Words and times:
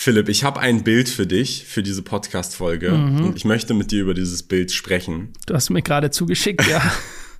Philipp, 0.00 0.30
ich 0.30 0.44
habe 0.44 0.60
ein 0.60 0.82
Bild 0.82 1.10
für 1.10 1.26
dich, 1.26 1.66
für 1.66 1.82
diese 1.82 2.00
Podcast-Folge. 2.00 2.92
Mhm. 2.92 3.22
Und 3.22 3.36
ich 3.36 3.44
möchte 3.44 3.74
mit 3.74 3.90
dir 3.90 4.00
über 4.00 4.14
dieses 4.14 4.42
Bild 4.42 4.72
sprechen. 4.72 5.34
Du 5.44 5.52
hast 5.52 5.68
mir 5.68 5.82
gerade 5.82 6.10
zugeschickt, 6.10 6.66
ja. 6.66 6.80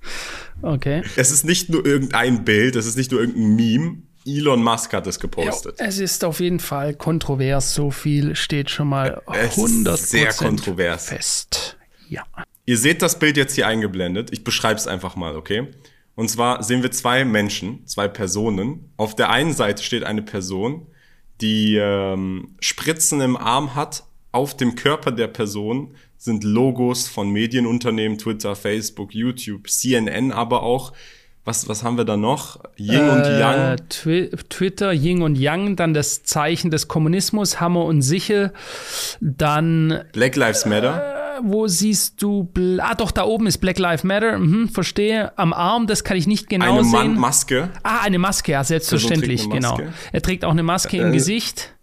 okay. 0.61 1.01
Es 1.15 1.31
ist 1.31 1.43
nicht 1.43 1.69
nur 1.69 1.83
irgendein 1.83 2.45
Bild, 2.45 2.75
es 2.75 2.85
ist 2.85 2.97
nicht 2.97 3.09
nur 3.09 3.19
irgendein 3.19 3.55
Meme. 3.55 3.97
Elon 4.27 4.61
Musk 4.61 4.93
hat 4.93 5.07
es 5.07 5.19
gepostet. 5.19 5.79
Jo, 5.79 5.85
es 5.87 5.97
ist 5.97 6.23
auf 6.23 6.39
jeden 6.39 6.59
Fall 6.59 6.93
kontrovers. 6.93 7.73
So 7.73 7.89
viel 7.89 8.35
steht 8.35 8.69
schon 8.69 8.89
mal 8.89 9.23
100% 9.25 9.97
sehr 9.97 10.31
kontrovers. 10.31 11.07
fest. 11.07 11.77
Ja. 12.09 12.25
Ihr 12.67 12.77
seht 12.77 13.01
das 13.01 13.17
Bild 13.17 13.37
jetzt 13.37 13.55
hier 13.55 13.65
eingeblendet. 13.65 14.29
Ich 14.31 14.43
beschreibe 14.43 14.79
es 14.79 14.85
einfach 14.85 15.15
mal, 15.15 15.35
okay? 15.35 15.69
Und 16.13 16.29
zwar 16.29 16.61
sehen 16.61 16.83
wir 16.83 16.91
zwei 16.91 17.25
Menschen, 17.25 17.87
zwei 17.87 18.07
Personen. 18.07 18.91
Auf 18.97 19.15
der 19.15 19.31
einen 19.31 19.53
Seite 19.53 19.81
steht 19.81 20.03
eine 20.03 20.21
Person, 20.21 20.85
die 21.41 21.75
ähm, 21.75 22.55
Spritzen 22.59 23.21
im 23.21 23.37
Arm 23.37 23.75
hat. 23.75 24.03
Auf 24.31 24.55
dem 24.55 24.75
Körper 24.75 25.11
der 25.11 25.27
Person 25.27 25.95
sind 26.17 26.43
Logos 26.43 27.07
von 27.07 27.29
Medienunternehmen, 27.29 28.17
Twitter, 28.17 28.55
Facebook, 28.55 29.13
YouTube, 29.13 29.67
CNN, 29.69 30.31
aber 30.31 30.63
auch 30.63 30.93
was, 31.43 31.67
was 31.67 31.83
haben 31.83 31.97
wir 31.97 32.05
da 32.05 32.17
noch? 32.17 32.59
Yin 32.77 33.07
äh, 33.07 33.09
und 33.09 33.25
Yang. 33.25 33.77
Twi 33.89 34.29
Twitter, 34.49 34.93
Yin 34.93 35.23
und 35.23 35.35
Yang, 35.35 35.75
dann 35.75 35.93
das 35.93 36.23
Zeichen 36.23 36.69
des 36.69 36.87
Kommunismus, 36.87 37.59
Hammer 37.59 37.85
und 37.85 38.03
Sichel, 38.03 38.53
dann 39.19 40.03
Black 40.13 40.35
Lives 40.35 40.65
Matter. 40.65 41.17
Äh, 41.17 41.20
wo 41.43 41.67
siehst 41.67 42.21
du? 42.21 42.47
ah, 42.79 42.95
doch, 42.95 43.11
da 43.11 43.23
oben 43.23 43.47
ist 43.47 43.59
Black 43.59 43.79
Lives 43.79 44.03
Matter. 44.03 44.37
Mhm, 44.37 44.69
verstehe. 44.69 45.37
Am 45.37 45.53
Arm, 45.53 45.87
das 45.87 46.03
kann 46.03 46.17
ich 46.17 46.27
nicht 46.27 46.49
genau 46.49 46.79
eine 46.79 46.83
sehen. 46.83 46.99
Eine 46.99 47.19
Maske. 47.19 47.69
Ah, 47.83 48.01
eine 48.01 48.19
Maske, 48.19 48.53
ja, 48.53 48.63
selbstverständlich, 48.63 49.49
genau. 49.49 49.79
Er 50.11 50.21
trägt 50.21 50.45
auch 50.45 50.51
eine 50.51 50.63
Maske 50.63 50.97
äh, 50.97 51.01
im 51.01 51.11
Gesicht. 51.11 51.73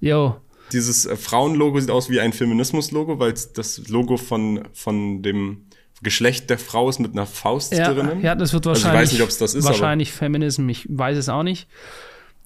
Jo. 0.00 0.36
Dieses 0.72 1.06
äh, 1.06 1.16
Frauenlogo 1.16 1.80
sieht 1.80 1.90
aus 1.90 2.10
wie 2.10 2.20
ein 2.20 2.32
Feminismus-Logo, 2.32 3.18
weil 3.18 3.34
das 3.54 3.88
Logo 3.88 4.16
von, 4.16 4.68
von 4.72 5.22
dem 5.22 5.66
Geschlecht 6.02 6.50
der 6.50 6.58
Frau 6.58 6.88
ist 6.88 6.98
mit 6.98 7.12
einer 7.12 7.26
Faust 7.26 7.72
ja, 7.72 7.92
drinnen. 7.92 8.22
Ja, 8.22 8.34
das 8.34 8.52
wird 8.52 8.66
wahrscheinlich. 8.66 8.98
Also 8.98 8.98
ich 8.98 9.02
weiß 9.02 9.12
nicht, 9.12 9.22
ob 9.22 9.28
es 9.28 9.38
das 9.38 9.54
ist. 9.54 9.64
Wahrscheinlich 9.64 10.12
Feminism, 10.12 10.68
ich 10.68 10.86
weiß 10.88 11.16
es 11.16 11.28
auch 11.28 11.44
nicht. 11.44 11.68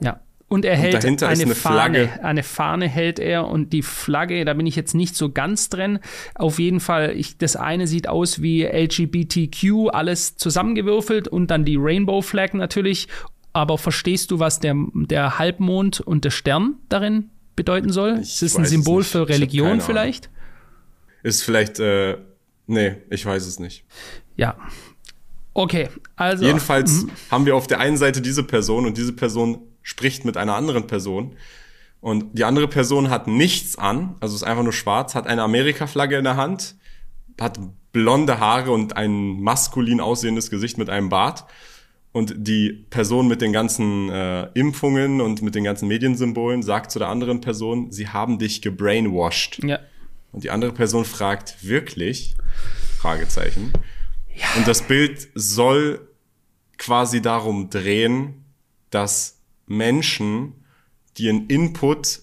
Ja. 0.00 0.20
Und 0.48 0.64
er 0.64 0.77
hält 0.77 1.05
und 1.05 1.22
eine, 1.25 1.42
eine 1.42 1.55
Fahne. 1.55 2.08
Flagge. 2.08 2.25
Eine 2.25 2.42
Fahne 2.44 2.89
hält 2.89 3.19
er 3.19 3.48
und 3.48 3.72
die 3.72 3.83
Flagge, 3.83 4.44
da 4.44 4.55
bin 4.55 4.66
ich 4.66 4.77
jetzt 4.77 4.94
nicht 4.94 5.16
so 5.16 5.30
ganz 5.30 5.70
drin. 5.70 5.98
Auf 6.36 6.61
jeden 6.61 6.78
Fall, 6.78 7.16
ich, 7.16 7.36
das 7.36 7.56
eine 7.56 7.88
sieht 7.88 8.08
aus 8.08 8.41
wie 8.41 8.64
LGBTQ, 8.64 9.91
alles 9.92 10.36
zusammengewürfelt 10.36 11.27
und 11.27 11.50
dann 11.50 11.64
die 11.64 11.77
Rainbow 11.77 12.22
Flag 12.22 12.53
natürlich. 12.53 13.08
Aber 13.53 13.77
verstehst 13.77 14.30
du, 14.30 14.38
was 14.38 14.61
der, 14.61 14.77
der 14.94 15.38
Halbmond 15.38 16.00
und 16.00 16.25
der 16.25 16.30
Stern 16.30 16.77
darin 16.88 17.31
bedeuten 17.56 17.91
soll? 17.91 18.20
Ich 18.22 18.34
ist 18.34 18.42
es 18.42 18.56
ein 18.56 18.66
Symbol 18.66 19.03
für 19.03 19.28
Religion 19.28 19.81
vielleicht? 19.81 20.31
Ist 21.25 21.42
vielleicht, 21.42 21.81
äh, 21.81 22.19
nee, 22.69 22.97
ich 23.10 23.27
weiß 23.27 23.47
es 23.47 23.58
nicht. 23.58 23.84
Ja, 24.36 24.56
Okay, 25.58 25.88
also. 26.16 26.44
Jedenfalls 26.44 27.05
mh. 27.05 27.12
haben 27.31 27.47
wir 27.47 27.56
auf 27.56 27.66
der 27.66 27.81
einen 27.81 27.97
Seite 27.97 28.20
diese 28.20 28.42
Person 28.42 28.84
und 28.84 28.98
diese 28.98 29.14
Person 29.14 29.62
spricht 29.87 30.25
mit 30.25 30.37
einer 30.37 30.56
anderen 30.56 30.89
Person. 30.89 31.37
Und 32.01 32.37
die 32.37 32.42
andere 32.42 32.67
Person 32.67 33.09
hat 33.09 33.29
nichts 33.29 33.79
an, 33.79 34.17
also 34.19 34.34
ist 34.34 34.43
einfach 34.43 34.65
nur 34.65 34.73
schwarz, 34.73 35.15
hat 35.15 35.28
eine 35.28 35.43
Amerika-Flagge 35.43 36.19
in 36.19 36.25
der 36.25 36.37
Hand, 36.37 36.75
hat 37.41 37.61
blonde 37.93 38.41
Haare 38.41 38.73
und 38.73 38.97
ein 38.97 39.41
maskulin 39.41 40.01
aussehendes 40.01 40.51
Gesicht 40.51 40.77
mit 40.77 40.91
einem 40.91 41.09
Bart. 41.09 41.45
Und 42.11 42.34
die 42.37 42.84
Person 42.91 43.28
mit 43.28 43.41
den 43.41 43.53
ganzen 43.53 44.11
äh, 44.11 44.48
Impfungen 44.55 45.20
und 45.20 45.43
mit 45.43 45.55
den 45.55 45.62
ganzen 45.62 45.87
Mediensymbolen 45.87 46.65
sagt 46.65 46.91
zu 46.91 46.98
der 46.98 47.09
anderen 47.09 47.41
Person, 47.41 47.93
sie 47.93 48.09
haben 48.09 48.41
dich 48.41 48.62
gebrainwashed. 48.62 49.62
Ja. 49.62 49.78
Und 50.33 50.43
die 50.43 50.50
andere 50.50 50.73
Person 50.73 51.05
fragt, 51.05 51.62
wirklich? 51.62 52.34
Fragezeichen. 52.98 53.73
Ja. 54.34 54.47
Und 54.56 54.67
das 54.67 54.83
Bild 54.83 55.28
soll 55.34 56.09
quasi 56.77 57.22
darum 57.22 57.71
drehen, 57.71 58.44
dass 58.91 59.35
Menschen, 59.66 60.54
die 61.19 61.28
einen 61.28 61.47
Input 61.49 62.21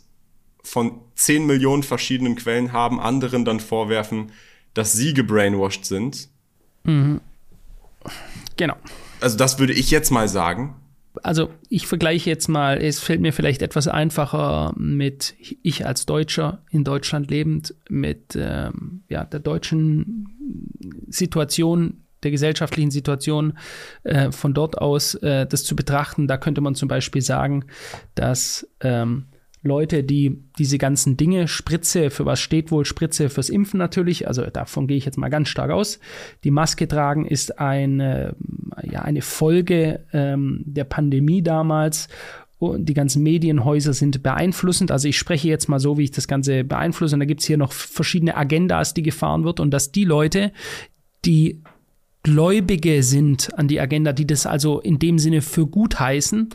von 0.63 1.01
10 1.15 1.45
Millionen 1.45 1.83
verschiedenen 1.83 2.35
Quellen 2.35 2.71
haben, 2.71 2.99
anderen 2.99 3.45
dann 3.45 3.59
vorwerfen, 3.59 4.31
dass 4.73 4.93
sie 4.93 5.13
gebrainwashed 5.13 5.85
sind. 5.85 6.29
Mhm. 6.83 7.21
Genau. 8.57 8.75
Also 9.19 9.37
das 9.37 9.59
würde 9.59 9.73
ich 9.73 9.91
jetzt 9.91 10.11
mal 10.11 10.27
sagen. 10.27 10.75
Also 11.21 11.49
ich 11.69 11.85
vergleiche 11.85 12.29
jetzt 12.29 12.47
mal, 12.47 12.81
es 12.81 12.99
fällt 12.99 13.21
mir 13.21 13.33
vielleicht 13.33 13.61
etwas 13.61 13.87
einfacher 13.87 14.73
mit 14.75 15.35
ich 15.61 15.85
als 15.85 16.05
Deutscher 16.05 16.63
in 16.71 16.83
Deutschland 16.83 17.29
lebend 17.29 17.75
mit 17.87 18.35
ähm, 18.35 19.03
ja, 19.09 19.23
der 19.23 19.39
deutschen 19.39 20.29
Situation 21.09 22.02
der 22.23 22.31
gesellschaftlichen 22.31 22.91
Situation 22.91 23.57
äh, 24.03 24.31
von 24.31 24.53
dort 24.53 24.77
aus 24.77 25.15
äh, 25.15 25.45
das 25.45 25.63
zu 25.63 25.75
betrachten. 25.75 26.27
Da 26.27 26.37
könnte 26.37 26.61
man 26.61 26.75
zum 26.75 26.87
Beispiel 26.87 27.21
sagen, 27.21 27.65
dass 28.15 28.67
ähm, 28.81 29.25
Leute, 29.63 30.03
die 30.03 30.43
diese 30.57 30.77
ganzen 30.77 31.15
Dinge, 31.15 31.47
Spritze, 31.47 32.09
für 32.09 32.25
was 32.25 32.41
steht 32.41 32.69
wohl 32.69 32.83
Spritze 32.83 33.29
fürs 33.29 33.49
Impfen 33.49 33.77
natürlich, 33.77 34.27
also 34.27 34.45
davon 34.45 34.87
gehe 34.87 34.97
ich 34.97 35.05
jetzt 35.05 35.17
mal 35.17 35.29
ganz 35.29 35.47
stark 35.47 35.71
aus. 35.71 35.99
Die 36.43 36.51
Maske 36.51 36.85
tragen 36.85 37.25
ist 37.25 37.59
eine, 37.59 38.35
ja, 38.83 39.03
eine 39.03 39.21
Folge 39.21 40.01
ähm, 40.11 40.63
der 40.65 40.83
Pandemie 40.83 41.41
damals 41.41 42.09
die 42.77 42.93
ganzen 42.93 43.23
Medienhäuser 43.23 43.93
sind 43.93 44.23
beeinflussend. 44.23 44.91
Also 44.91 45.07
ich 45.07 45.17
spreche 45.17 45.47
jetzt 45.47 45.67
mal 45.67 45.79
so, 45.79 45.97
wie 45.97 46.05
ich 46.05 46.11
das 46.11 46.27
Ganze 46.27 46.63
beeinflusse. 46.63 47.15
Und 47.15 47.19
da 47.19 47.25
gibt 47.25 47.41
es 47.41 47.47
hier 47.47 47.57
noch 47.57 47.73
verschiedene 47.73 48.37
Agendas, 48.37 48.93
die 48.93 49.03
gefahren 49.03 49.43
wird. 49.43 49.59
Und 49.59 49.71
dass 49.71 49.91
die 49.91 50.05
Leute, 50.05 50.51
die 51.25 51.61
Gläubige 52.23 53.03
sind 53.03 53.53
an 53.57 53.67
die 53.67 53.81
Agenda, 53.81 54.13
die 54.13 54.25
das 54.25 54.45
also 54.45 54.79
in 54.79 54.97
dem 54.97 55.19
Sinne 55.19 55.41
für 55.41 55.67
gut 55.67 55.99
heißen, 55.99 56.49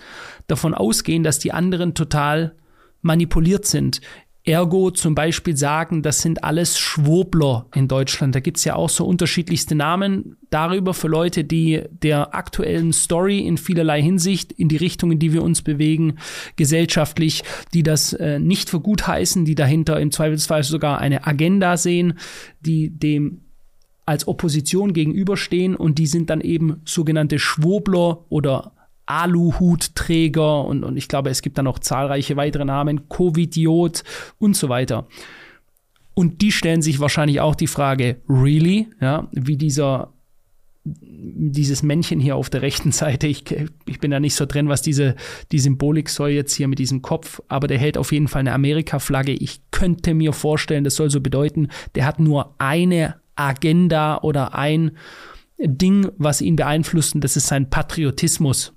davon 0.46 0.74
ausgehen, 0.74 1.22
dass 1.22 1.38
die 1.38 1.52
anderen 1.52 1.94
total 1.94 2.54
manipuliert 3.02 3.66
sind. 3.66 4.00
Ergo 4.48 4.90
zum 4.90 5.14
Beispiel 5.14 5.58
sagen, 5.58 6.00
das 6.00 6.22
sind 6.22 6.42
alles 6.42 6.78
Schwobler 6.78 7.66
in 7.74 7.86
Deutschland. 7.86 8.34
Da 8.34 8.40
gibt's 8.40 8.64
ja 8.64 8.76
auch 8.76 8.88
so 8.88 9.04
unterschiedlichste 9.04 9.74
Namen 9.74 10.38
darüber 10.48 10.94
für 10.94 11.08
Leute, 11.08 11.44
die 11.44 11.82
der 11.90 12.34
aktuellen 12.34 12.94
Story 12.94 13.40
in 13.40 13.58
vielerlei 13.58 14.00
Hinsicht, 14.00 14.52
in 14.52 14.68
die 14.68 14.78
Richtung, 14.78 15.12
in 15.12 15.18
die 15.18 15.34
wir 15.34 15.42
uns 15.42 15.60
bewegen, 15.60 16.14
gesellschaftlich, 16.56 17.42
die 17.74 17.82
das 17.82 18.14
äh, 18.14 18.38
nicht 18.38 18.70
für 18.70 18.80
gut 18.80 19.06
heißen, 19.06 19.44
die 19.44 19.54
dahinter 19.54 20.00
im 20.00 20.12
Zweifelsfall 20.12 20.62
sogar 20.62 20.98
eine 20.98 21.26
Agenda 21.26 21.76
sehen, 21.76 22.14
die 22.60 22.88
dem 22.88 23.42
als 24.08 24.26
Opposition 24.26 24.94
gegenüberstehen 24.94 25.76
und 25.76 25.98
die 25.98 26.06
sind 26.06 26.30
dann 26.30 26.40
eben 26.40 26.80
sogenannte 26.86 27.38
Schwobler 27.38 28.24
oder 28.30 28.72
Aluhutträger 29.04 30.64
und, 30.64 30.82
und 30.82 30.96
ich 30.96 31.08
glaube, 31.08 31.28
es 31.28 31.42
gibt 31.42 31.58
dann 31.58 31.66
noch 31.66 31.78
zahlreiche 31.78 32.36
weitere 32.36 32.64
Namen, 32.64 33.10
Covidiot 33.10 34.04
und 34.38 34.56
so 34.56 34.70
weiter. 34.70 35.06
Und 36.14 36.40
die 36.40 36.52
stellen 36.52 36.80
sich 36.80 37.00
wahrscheinlich 37.00 37.40
auch 37.40 37.54
die 37.54 37.66
Frage, 37.66 38.16
really? 38.28 38.88
Ja, 38.98 39.28
wie 39.32 39.56
dieser 39.56 40.12
dieses 40.90 41.82
Männchen 41.82 42.18
hier 42.18 42.36
auf 42.36 42.48
der 42.48 42.62
rechten 42.62 42.92
Seite, 42.92 43.26
ich, 43.26 43.44
ich 43.84 44.00
bin 44.00 44.10
da 44.10 44.20
nicht 44.20 44.34
so 44.34 44.46
drin, 44.46 44.70
was 44.70 44.80
diese 44.80 45.16
die 45.52 45.58
Symbolik 45.58 46.08
soll 46.08 46.30
jetzt 46.30 46.54
hier 46.54 46.66
mit 46.66 46.78
diesem 46.78 47.02
Kopf, 47.02 47.42
aber 47.48 47.66
der 47.66 47.76
hält 47.76 47.98
auf 47.98 48.10
jeden 48.10 48.28
Fall 48.28 48.40
eine 48.40 48.54
Amerika-Flagge. 48.54 49.32
Ich 49.32 49.60
könnte 49.70 50.14
mir 50.14 50.32
vorstellen, 50.32 50.84
das 50.84 50.94
soll 50.94 51.10
so 51.10 51.20
bedeuten, 51.20 51.68
der 51.94 52.06
hat 52.06 52.20
nur 52.20 52.54
eine 52.56 53.16
Agenda 53.38 54.18
oder 54.22 54.54
ein 54.54 54.96
Ding, 55.58 56.10
was 56.16 56.40
ihn 56.40 56.56
beeinflusst, 56.56 57.14
und 57.14 57.22
das 57.22 57.36
ist 57.36 57.48
sein 57.48 57.70
Patriotismus. 57.70 58.72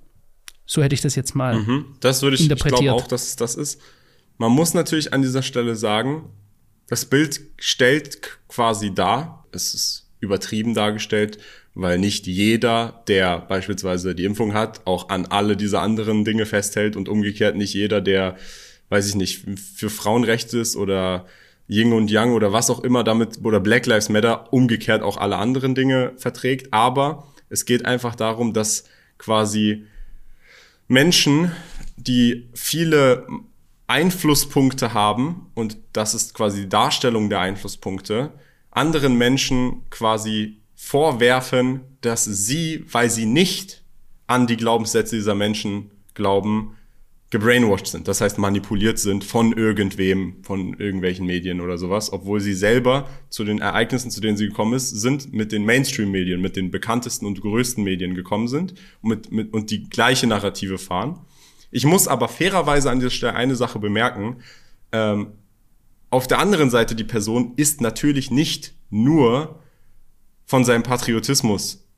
So 0.66 0.82
hätte 0.82 0.94
ich 0.94 1.00
das 1.00 1.14
jetzt 1.16 1.34
mal 1.34 1.58
mhm, 1.58 1.96
das 2.00 2.22
würde 2.22 2.36
ich, 2.36 2.42
interpretiert. 2.42 2.80
Ich 2.80 2.86
glaube 2.86 3.02
auch, 3.02 3.06
dass 3.06 3.28
es 3.28 3.36
das 3.36 3.54
ist. 3.54 3.80
Man 4.38 4.52
muss 4.52 4.74
natürlich 4.74 5.12
an 5.12 5.22
dieser 5.22 5.42
Stelle 5.42 5.76
sagen, 5.76 6.30
das 6.88 7.04
Bild 7.04 7.40
stellt 7.58 8.20
quasi 8.48 8.94
dar, 8.94 9.46
es 9.52 9.74
ist 9.74 10.10
übertrieben 10.20 10.74
dargestellt, 10.74 11.38
weil 11.74 11.98
nicht 11.98 12.26
jeder, 12.26 13.02
der 13.08 13.38
beispielsweise 13.40 14.14
die 14.14 14.24
Impfung 14.24 14.54
hat, 14.54 14.86
auch 14.86 15.08
an 15.08 15.26
alle 15.26 15.56
diese 15.56 15.80
anderen 15.80 16.24
Dinge 16.24 16.46
festhält 16.46 16.96
und 16.96 17.08
umgekehrt 17.08 17.56
nicht 17.56 17.74
jeder, 17.74 18.00
der, 18.00 18.36
weiß 18.88 19.08
ich 19.08 19.14
nicht, 19.14 19.44
für 19.58 19.90
Frauenrechte 19.90 20.58
ist 20.58 20.76
oder 20.76 21.26
Yin 21.72 21.92
und 21.92 22.10
Yang 22.10 22.34
oder 22.34 22.52
was 22.52 22.70
auch 22.70 22.80
immer 22.80 23.04
damit 23.04 23.40
oder 23.42 23.60
Black 23.60 23.86
Lives 23.86 24.08
Matter 24.08 24.52
umgekehrt 24.52 25.02
auch 25.02 25.16
alle 25.16 25.36
anderen 25.36 25.74
Dinge 25.74 26.12
verträgt. 26.16 26.72
Aber 26.72 27.26
es 27.48 27.64
geht 27.64 27.84
einfach 27.84 28.14
darum, 28.14 28.52
dass 28.52 28.84
quasi 29.18 29.84
Menschen, 30.88 31.52
die 31.96 32.48
viele 32.54 33.26
Einflusspunkte 33.86 34.94
haben 34.94 35.50
und 35.54 35.76
das 35.92 36.14
ist 36.14 36.34
quasi 36.34 36.62
die 36.62 36.68
Darstellung 36.68 37.28
der 37.28 37.40
Einflusspunkte, 37.40 38.32
anderen 38.70 39.16
Menschen 39.16 39.82
quasi 39.90 40.62
vorwerfen, 40.74 41.80
dass 42.00 42.24
sie, 42.24 42.84
weil 42.90 43.10
sie 43.10 43.26
nicht 43.26 43.82
an 44.26 44.46
die 44.46 44.56
Glaubenssätze 44.56 45.16
dieser 45.16 45.34
Menschen 45.34 45.90
glauben, 46.14 46.76
gebrainwashed 47.32 47.86
sind, 47.86 48.08
das 48.08 48.20
heißt 48.20 48.36
manipuliert 48.36 48.98
sind 48.98 49.24
von 49.24 49.54
irgendwem, 49.54 50.36
von 50.42 50.74
irgendwelchen 50.78 51.24
Medien 51.24 51.62
oder 51.62 51.78
sowas, 51.78 52.12
obwohl 52.12 52.40
sie 52.40 52.52
selber 52.52 53.08
zu 53.30 53.42
den 53.42 53.58
Ereignissen, 53.58 54.10
zu 54.10 54.20
denen 54.20 54.36
sie 54.36 54.48
gekommen 54.48 54.74
ist, 54.74 54.90
sind 54.90 55.32
mit 55.32 55.50
den 55.50 55.64
Mainstream-Medien, 55.64 56.42
mit 56.42 56.56
den 56.56 56.70
bekanntesten 56.70 57.24
und 57.24 57.40
größten 57.40 57.82
Medien 57.82 58.14
gekommen 58.14 58.48
sind 58.48 58.74
und, 59.00 59.08
mit, 59.08 59.32
mit, 59.32 59.54
und 59.54 59.70
die 59.70 59.88
gleiche 59.88 60.26
Narrative 60.26 60.76
fahren. 60.76 61.20
Ich 61.70 61.86
muss 61.86 62.06
aber 62.06 62.28
fairerweise 62.28 62.90
an 62.90 62.98
dieser 62.98 63.10
Stelle 63.10 63.34
eine 63.34 63.56
Sache 63.56 63.78
bemerken. 63.78 64.42
Ähm, 64.92 65.28
auf 66.10 66.28
der 66.28 66.38
anderen 66.38 66.68
Seite, 66.68 66.94
die 66.94 67.02
Person 67.02 67.54
ist 67.56 67.80
natürlich 67.80 68.30
nicht 68.30 68.74
nur 68.90 69.58
von 70.44 70.66
seinem 70.66 70.82
Patriotismus 70.82 71.88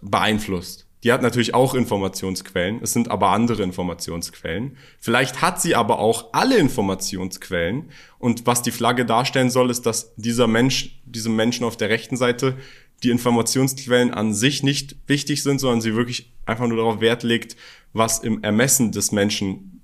beeinflusst. 0.00 0.86
Die 1.04 1.12
hat 1.12 1.20
natürlich 1.20 1.52
auch 1.52 1.74
Informationsquellen, 1.74 2.80
es 2.82 2.94
sind 2.94 3.10
aber 3.10 3.28
andere 3.28 3.62
Informationsquellen. 3.62 4.78
Vielleicht 4.98 5.42
hat 5.42 5.60
sie 5.60 5.74
aber 5.74 5.98
auch 5.98 6.32
alle 6.32 6.56
Informationsquellen 6.56 7.90
und 8.18 8.46
was 8.46 8.62
die 8.62 8.70
Flagge 8.70 9.04
darstellen 9.04 9.50
soll, 9.50 9.70
ist, 9.70 9.84
dass 9.84 10.14
dieser 10.16 10.46
Mensch, 10.46 10.98
diesem 11.04 11.36
Menschen 11.36 11.64
auf 11.64 11.76
der 11.76 11.90
rechten 11.90 12.16
Seite 12.16 12.56
die 13.02 13.10
Informationsquellen 13.10 14.14
an 14.14 14.32
sich 14.32 14.62
nicht 14.62 14.96
wichtig 15.06 15.42
sind, 15.42 15.58
sondern 15.58 15.82
sie 15.82 15.94
wirklich 15.94 16.32
einfach 16.46 16.66
nur 16.66 16.78
darauf 16.78 17.02
Wert 17.02 17.22
legt, 17.22 17.54
was 17.92 18.20
im 18.20 18.42
Ermessen 18.42 18.90
des 18.90 19.12
Menschen 19.12 19.82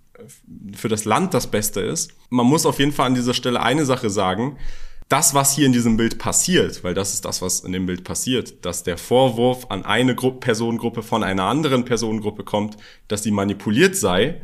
für 0.75 0.89
das 0.89 1.05
Land 1.05 1.35
das 1.35 1.51
Beste 1.51 1.81
ist. 1.81 2.13
Man 2.31 2.47
muss 2.47 2.65
auf 2.65 2.79
jeden 2.79 2.93
Fall 2.93 3.07
an 3.07 3.15
dieser 3.15 3.35
Stelle 3.35 3.61
eine 3.61 3.85
Sache 3.85 4.09
sagen, 4.09 4.57
das, 5.11 5.35
was 5.35 5.55
hier 5.57 5.67
in 5.67 5.73
diesem 5.73 5.97
Bild 5.97 6.19
passiert, 6.19 6.85
weil 6.85 6.95
das 6.95 7.15
ist 7.15 7.25
das, 7.25 7.43
was 7.43 7.61
in 7.61 7.73
dem 7.73 7.85
Bild 7.85 8.05
passiert, 8.05 8.65
dass 8.65 8.85
der 8.85 8.97
Vorwurf 8.97 9.67
an 9.69 9.85
eine 9.85 10.15
Gru 10.15 10.31
Personengruppe 10.31 11.03
von 11.03 11.25
einer 11.25 11.43
anderen 11.45 11.85
Personengruppe 11.85 12.45
kommt, 12.45 12.77
dass 13.09 13.25
sie 13.25 13.33
manipuliert 13.33 13.97
sei, 13.97 14.41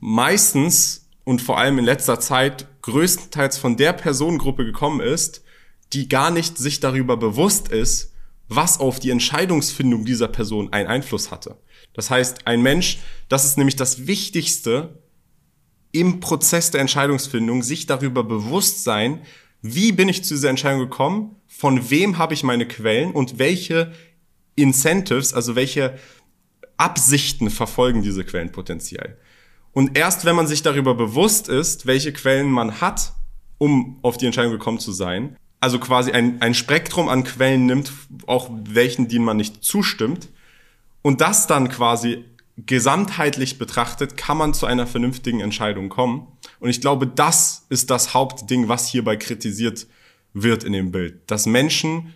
meistens 0.00 1.08
und 1.24 1.40
vor 1.40 1.56
allem 1.58 1.78
in 1.78 1.86
letzter 1.86 2.20
Zeit 2.20 2.66
größtenteils 2.82 3.56
von 3.56 3.78
der 3.78 3.94
Personengruppe 3.94 4.66
gekommen 4.66 5.00
ist, 5.00 5.42
die 5.94 6.10
gar 6.10 6.30
nicht 6.30 6.58
sich 6.58 6.80
darüber 6.80 7.16
bewusst 7.16 7.68
ist, 7.68 8.12
was 8.48 8.78
auf 8.80 9.00
die 9.00 9.10
Entscheidungsfindung 9.10 10.04
dieser 10.04 10.28
Person 10.28 10.74
einen 10.74 10.88
Einfluss 10.88 11.30
hatte. 11.30 11.56
Das 11.94 12.10
heißt, 12.10 12.46
ein 12.46 12.60
Mensch, 12.60 12.98
das 13.30 13.46
ist 13.46 13.56
nämlich 13.56 13.76
das 13.76 14.06
Wichtigste, 14.06 15.02
im 15.98 16.20
Prozess 16.20 16.70
der 16.70 16.80
Entscheidungsfindung 16.80 17.62
sich 17.62 17.86
darüber 17.86 18.22
bewusst 18.22 18.84
sein, 18.84 19.20
wie 19.62 19.92
bin 19.92 20.08
ich 20.08 20.24
zu 20.24 20.34
dieser 20.34 20.50
Entscheidung 20.50 20.80
gekommen, 20.80 21.36
von 21.46 21.90
wem 21.90 22.18
habe 22.18 22.34
ich 22.34 22.44
meine 22.44 22.68
Quellen 22.68 23.10
und 23.10 23.38
welche 23.38 23.92
Incentives, 24.54 25.34
also 25.34 25.56
welche 25.56 25.98
Absichten 26.76 27.50
verfolgen 27.50 28.02
diese 28.02 28.24
Quellen 28.24 28.52
potenziell. 28.52 29.18
Und 29.72 29.98
erst 29.98 30.24
wenn 30.24 30.36
man 30.36 30.46
sich 30.46 30.62
darüber 30.62 30.94
bewusst 30.94 31.48
ist, 31.48 31.86
welche 31.86 32.12
Quellen 32.12 32.50
man 32.50 32.80
hat, 32.80 33.12
um 33.58 33.98
auf 34.02 34.16
die 34.16 34.26
Entscheidung 34.26 34.52
gekommen 34.52 34.78
zu 34.78 34.92
sein, 34.92 35.36
also 35.60 35.80
quasi 35.80 36.12
ein, 36.12 36.40
ein 36.40 36.54
Spektrum 36.54 37.08
an 37.08 37.24
Quellen 37.24 37.66
nimmt, 37.66 37.92
auch 38.26 38.48
welchen, 38.68 39.08
denen 39.08 39.24
man 39.24 39.36
nicht 39.36 39.64
zustimmt, 39.64 40.28
und 41.02 41.20
das 41.20 41.46
dann 41.46 41.68
quasi 41.68 42.24
gesamtheitlich 42.66 43.58
betrachtet 43.58 44.16
kann 44.16 44.36
man 44.36 44.54
zu 44.54 44.66
einer 44.66 44.86
vernünftigen 44.86 45.40
Entscheidung 45.40 45.88
kommen. 45.88 46.26
Und 46.60 46.70
ich 46.70 46.80
glaube, 46.80 47.06
das 47.06 47.66
ist 47.68 47.90
das 47.90 48.14
Hauptding, 48.14 48.68
was 48.68 48.88
hierbei 48.88 49.16
kritisiert 49.16 49.86
wird 50.32 50.64
in 50.64 50.72
dem 50.72 50.90
Bild. 50.90 51.30
Dass 51.30 51.46
Menschen 51.46 52.14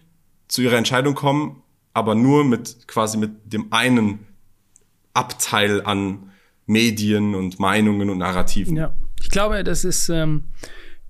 zu 0.49 0.63
ihrer 0.63 0.77
Entscheidung 0.77 1.15
kommen, 1.15 1.63
aber 1.95 2.15
nur 2.15 2.45
mit 2.45 2.89
quasi 2.89 3.19
mit 3.19 3.53
dem 3.53 3.73
einen 3.73 4.21
Abteil 5.15 5.83
an 5.85 6.31
Medien 6.67 7.35
und 7.35 7.61
Meinungen 7.61 8.11
und 8.11 8.19
Narrativen. 8.19 8.77
Ja, 8.77 8.95
ich 9.21 9.31
glaube, 9.31 9.63
das 9.63 9.85
ist 9.85 10.09
ähm, 10.09 10.45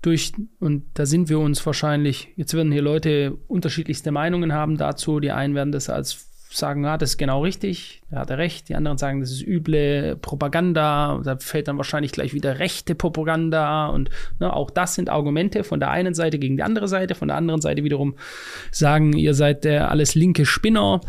durch, 0.02 0.32
und 0.58 0.84
da 0.94 1.06
sind 1.06 1.28
wir 1.28 1.38
uns 1.38 1.64
wahrscheinlich, 1.64 2.28
jetzt 2.36 2.54
werden 2.54 2.72
hier 2.72 2.82
Leute 2.82 3.38
unterschiedlichste 3.48 4.10
Meinungen 4.10 4.52
haben 4.52 4.76
dazu. 4.76 5.20
Die 5.20 5.30
einen 5.30 5.54
werden 5.54 5.72
das 5.72 5.88
als 5.88 6.12
sagen, 6.56 6.84
ja, 6.84 6.96
das 6.98 7.10
ist 7.10 7.18
genau 7.18 7.42
richtig, 7.42 8.02
da 8.10 8.20
hat 8.20 8.30
er 8.30 8.38
recht. 8.38 8.68
Die 8.68 8.74
anderen 8.74 8.98
sagen, 8.98 9.20
das 9.20 9.30
ist 9.30 9.42
üble 9.42 10.16
Propaganda. 10.16 11.20
Da 11.24 11.38
fällt 11.38 11.66
dann 11.66 11.78
wahrscheinlich 11.78 12.12
gleich 12.12 12.34
wieder 12.34 12.58
rechte 12.58 12.94
Propaganda. 12.94 13.86
Und 13.86 14.10
ne, 14.38 14.54
auch 14.54 14.70
das 14.70 14.94
sind 14.94 15.08
Argumente 15.08 15.64
von 15.64 15.80
der 15.80 15.90
einen 15.90 16.12
Seite 16.12 16.38
gegen 16.38 16.56
die 16.58 16.62
andere 16.62 16.88
Seite. 16.88 17.14
Von 17.14 17.28
der 17.28 17.38
anderen 17.38 17.62
Seite 17.62 17.84
wiederum 17.84 18.14
sagen, 18.70 19.14
ihr 19.14 19.34
seid 19.34 19.64
der 19.64 19.90
alles 19.90 20.14
linke 20.14 20.44
Spinner. 20.44 21.00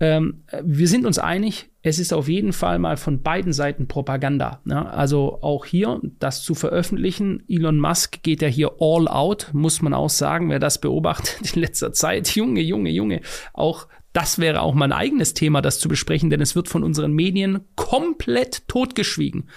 Ähm, 0.00 0.42
wir 0.62 0.86
sind 0.86 1.06
uns 1.06 1.18
einig, 1.18 1.70
es 1.82 1.98
ist 1.98 2.12
auf 2.12 2.28
jeden 2.28 2.52
Fall 2.52 2.78
mal 2.78 2.98
von 2.98 3.22
beiden 3.22 3.54
Seiten 3.54 3.88
Propaganda. 3.88 4.60
Ne? 4.64 4.90
Also 4.92 5.38
auch 5.40 5.64
hier 5.64 6.00
das 6.18 6.42
zu 6.42 6.54
veröffentlichen. 6.54 7.42
Elon 7.48 7.78
Musk 7.78 8.22
geht 8.22 8.42
ja 8.42 8.48
hier 8.48 8.72
all 8.80 9.08
out, 9.08 9.48
muss 9.52 9.80
man 9.80 9.94
auch 9.94 10.10
sagen, 10.10 10.50
wer 10.50 10.58
das 10.58 10.78
beobachtet 10.78 11.38
in 11.54 11.62
letzter 11.62 11.92
Zeit. 11.92 12.28
Junge, 12.34 12.60
Junge, 12.60 12.90
Junge. 12.90 13.22
Auch 13.54 13.86
das 14.12 14.38
wäre 14.38 14.62
auch 14.62 14.74
mein 14.74 14.92
eigenes 14.92 15.34
Thema, 15.34 15.62
das 15.62 15.78
zu 15.78 15.88
besprechen, 15.88 16.30
denn 16.30 16.40
es 16.40 16.56
wird 16.56 16.68
von 16.68 16.82
unseren 16.82 17.12
Medien 17.12 17.60
komplett 17.76 18.66
totgeschwiegen. 18.66 19.48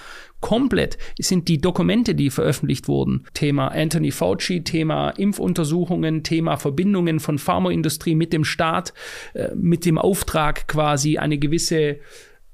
Komplett 0.41 0.97
es 1.17 1.29
sind 1.29 1.47
die 1.47 1.59
Dokumente, 1.59 2.15
die 2.15 2.29
veröffentlicht 2.29 2.88
wurden. 2.88 3.23
Thema 3.33 3.69
Anthony 3.69 4.11
Fauci, 4.11 4.63
Thema 4.63 5.11
Impfuntersuchungen, 5.11 6.23
Thema 6.23 6.57
Verbindungen 6.57 7.19
von 7.19 7.39
Pharmaindustrie 7.39 8.15
mit 8.15 8.33
dem 8.33 8.44
Staat, 8.44 8.94
äh, 9.33 9.55
mit 9.55 9.85
dem 9.85 9.97
Auftrag 9.97 10.67
quasi 10.67 11.17
eine 11.17 11.38
gewisse 11.38 12.00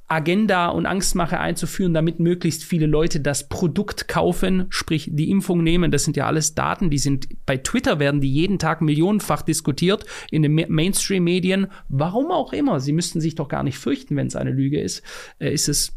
Agenda 0.10 0.70
und 0.70 0.88
Angstmache 0.88 1.40
einzuführen, 1.40 1.94
damit 1.94 2.20
möglichst 2.20 2.64
viele 2.64 2.88
Leute 2.88 3.20
das 3.20 3.48
Produkt 3.48 4.08
kaufen, 4.08 4.66
sprich 4.70 5.10
die 5.14 5.30
Impfung 5.30 5.64
nehmen. 5.64 5.92
Das 5.92 6.04
sind 6.04 6.18
ja 6.18 6.26
alles 6.26 6.56
Daten, 6.56 6.90
die 6.90 6.98
sind 6.98 7.28
bei 7.46 7.58
Twitter 7.58 8.00
werden 8.00 8.20
die 8.20 8.34
jeden 8.34 8.58
Tag 8.58 8.82
millionenfach 8.82 9.44
diskutiert 9.44 10.06
in 10.32 10.42
den 10.42 10.56
Mainstream-Medien. 10.56 11.68
Warum 11.90 12.32
auch 12.32 12.54
immer, 12.54 12.80
sie 12.80 12.92
müssten 12.92 13.22
sich 13.22 13.36
doch 13.36 13.48
gar 13.48 13.62
nicht 13.62 13.78
fürchten, 13.78 14.16
wenn 14.16 14.28
es 14.28 14.36
eine 14.36 14.52
Lüge 14.52 14.82
ist. 14.82 15.04
Äh, 15.38 15.54
ist 15.54 15.70
es 15.70 15.96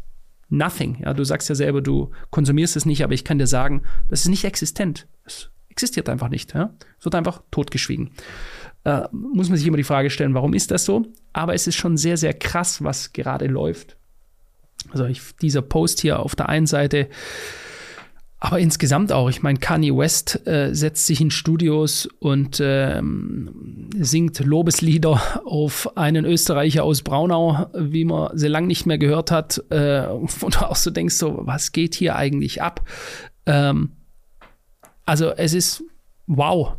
nothing. 0.49 0.99
Ja, 1.01 1.15
du 1.15 1.23
sagst 1.23 1.49
ja 1.49 1.55
selber, 1.55 1.81
du 1.81 2.11
konsumierst 2.29 2.75
es 2.75 2.85
nicht, 2.85 3.03
aber 3.03 3.13
ich 3.13 3.23
kann 3.23 3.39
dir 3.39 3.47
sagen, 3.47 3.81
das 4.09 4.21
ist 4.21 4.29
nicht 4.29 4.45
existent. 4.45 5.07
Es 5.25 5.49
existiert 5.69 6.07
einfach 6.07 6.29
nicht. 6.29 6.53
Ja? 6.53 6.75
Es 6.99 7.05
wird 7.05 7.15
einfach 7.15 7.41
totgeschwiegen. 7.49 8.11
Äh, 8.83 9.07
muss 9.11 9.49
man 9.49 9.57
sich 9.57 9.65
immer 9.65 9.77
die 9.77 9.83
Frage 9.83 10.11
stellen, 10.11 10.35
warum 10.35 10.53
ist 10.53 10.69
das 10.69 10.85
so? 10.85 11.03
Aber 11.31 11.55
es 11.55 11.65
ist 11.65 11.77
schon 11.77 11.97
sehr, 11.97 12.17
sehr 12.17 12.35
krass, 12.35 12.83
was 12.83 13.11
gerade 13.11 13.47
läuft 13.47 13.97
also 14.93 15.05
ich, 15.05 15.21
dieser 15.41 15.61
Post 15.61 15.99
hier 15.99 16.19
auf 16.19 16.35
der 16.35 16.47
einen 16.47 16.67
Seite, 16.67 17.09
aber 18.43 18.59
insgesamt 18.59 19.13
auch. 19.13 19.29
Ich 19.29 19.41
meine, 19.41 19.57
Kanye 19.57 19.95
West 19.95 20.45
äh, 20.45 20.75
setzt 20.75 21.07
sich 21.07 21.21
in 21.21 21.31
Studios 21.31 22.09
und 22.19 22.59
ähm, 22.61 23.89
singt 23.97 24.37
Lobeslieder 24.39 25.41
auf 25.45 25.95
einen 25.95 26.25
Österreicher 26.25 26.83
aus 26.83 27.03
Braunau, 27.03 27.67
wie 27.73 28.03
man 28.03 28.37
sie 28.37 28.49
lang 28.49 28.67
nicht 28.67 28.85
mehr 28.85 28.97
gehört 28.97 29.31
hat. 29.31 29.63
Äh, 29.69 30.07
und 30.07 30.55
du 30.55 30.69
auch 30.69 30.75
so 30.75 30.91
denkst, 30.91 31.15
so, 31.15 31.39
was 31.43 31.71
geht 31.71 31.95
hier 31.95 32.17
eigentlich 32.17 32.61
ab? 32.61 32.81
Ähm, 33.45 33.91
also 35.05 35.29
es 35.29 35.53
ist 35.53 35.83
wow. 36.27 36.73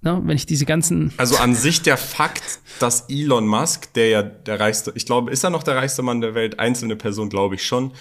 Ne, 0.00 0.20
wenn 0.24 0.36
ich 0.36 0.46
diese 0.46 0.64
ganzen. 0.64 1.12
Also 1.16 1.36
an 1.38 1.54
sich 1.56 1.82
der 1.82 1.96
Fakt, 1.96 2.60
dass 2.78 3.06
Elon 3.08 3.48
Musk, 3.48 3.92
der 3.94 4.08
ja 4.08 4.22
der 4.22 4.60
reichste, 4.60 4.92
ich 4.94 5.06
glaube, 5.06 5.32
ist 5.32 5.42
er 5.42 5.50
noch 5.50 5.64
der 5.64 5.74
reichste 5.74 6.02
Mann 6.02 6.20
der 6.20 6.34
Welt? 6.34 6.60
Einzelne 6.60 6.94
Person 6.94 7.28
glaube 7.28 7.56
ich 7.56 7.66
schon. 7.66 7.92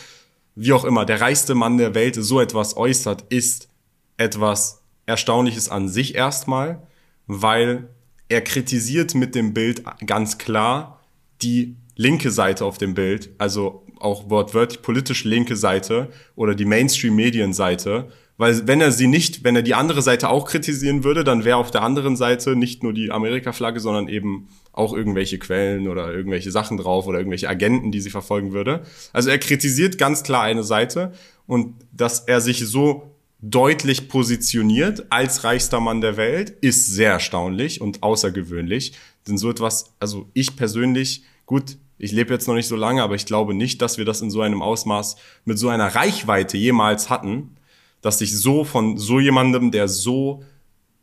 Wie 0.54 0.74
auch 0.74 0.86
immer, 0.86 1.06
der 1.06 1.22
reichste 1.22 1.56
Mann 1.56 1.77
der 1.77 1.96
Welt 1.96 2.16
so 2.16 2.39
etwas 2.39 2.77
äußert, 2.77 3.25
ist 3.30 3.70
etwas 4.18 4.82
Erstaunliches 5.08 5.70
an 5.70 5.89
sich 5.89 6.13
erstmal, 6.16 6.84
weil 7.25 7.89
er 8.30 8.42
kritisiert 8.42 9.16
mit 9.16 9.34
dem 9.36 9.54
Bild 9.54 9.84
ganz 10.06 10.38
klar 10.38 11.00
die 11.42 11.77
linke 11.96 12.30
Seite 12.30 12.66
auf 12.66 12.77
dem 12.77 12.94
Bild, 12.94 13.30
also 13.38 13.86
auch 14.00 14.30
wortwörtlich 14.30 14.82
politisch 14.82 15.24
linke 15.24 15.56
Seite 15.56 16.10
oder 16.36 16.54
die 16.54 16.66
Mainstream-Medienseite 16.66 18.12
weil 18.38 18.67
wenn 18.67 18.82
er 18.82 18.91
sie 18.91 19.08
nicht, 19.08 19.44
wenn 19.44 19.56
er 19.56 19.63
die 19.63 19.74
andere 19.74 20.01
Seite 20.03 20.29
auch 20.29 20.46
kritisieren 20.46 21.03
würde, 21.03 21.24
dann 21.24 21.44
wäre 21.44 21.58
auf 21.58 21.72
der 21.72 21.82
anderen 21.82 22.15
Seite 22.15 22.56
nicht 22.56 22.84
nur 22.84 22.94
die 22.94 23.12
Amerika-Flagge, 23.12 23.79
sondern 23.79 24.08
eben 24.08 24.48
auch 24.72 24.94
irgendwelche 24.94 25.39
Quellen 25.39 25.88
oder 25.88 26.13
irgendwelche 26.13 26.51
Sachen 26.51 26.77
drauf 26.77 27.08
oder 27.08 27.17
irgendwelche 27.17 27.50
Agenten, 27.50 27.91
die 27.91 28.00
sie 28.00 28.12
verfolgen 28.12 28.53
würde. 28.53 28.84
Also 29.12 29.32
er 29.32 29.39
kritisiert 29.39 29.98
ganz 29.98 30.22
klar 30.22 30.44
eine 30.44 30.63
Seite 30.63 31.13
und 31.48 31.74
dass 31.91 32.20
er 32.22 32.39
sich 32.39 32.65
so 32.67 33.12
deutlich 33.39 34.08
positioniert 34.08 35.08
als 35.10 35.44
reichster 35.44 35.79
Mann 35.79 36.01
der 36.01 36.17
Welt, 36.17 36.51
ist 36.62 36.88
sehr 36.88 37.12
erstaunlich 37.13 37.82
und 37.82 38.03
außergewöhnlich. 38.03 38.94
Denn 39.27 39.38
so 39.38 39.50
etwas, 39.50 39.94
also 40.00 40.29
ich 40.34 40.56
persönlich, 40.56 41.24
gut, 41.46 41.77
ich 41.98 42.12
lebe 42.12 42.34
jetzt 42.34 42.48
noch 42.48 42.56
nicht 42.56 42.67
so 42.67 42.75
lange, 42.75 43.01
aber 43.01 43.15
ich 43.15 43.25
glaube 43.25 43.56
nicht, 43.56 43.82
dass 43.82 43.98
wir 43.98 44.06
das 44.06 44.22
in 44.22 44.29
so 44.29 44.41
einem 44.41 44.62
Ausmaß 44.62 45.17
mit 45.46 45.58
so 45.58 45.70
einer 45.70 45.88
Reichweite 45.88 46.58
jemals 46.58 47.10
hatten 47.10 47.57
dass 48.01 48.20
sich 48.20 48.38
so 48.38 48.63
von 48.63 48.98
so 48.98 49.20
jemandem, 49.20 49.72
der 49.72 49.88
so, 49.88 50.44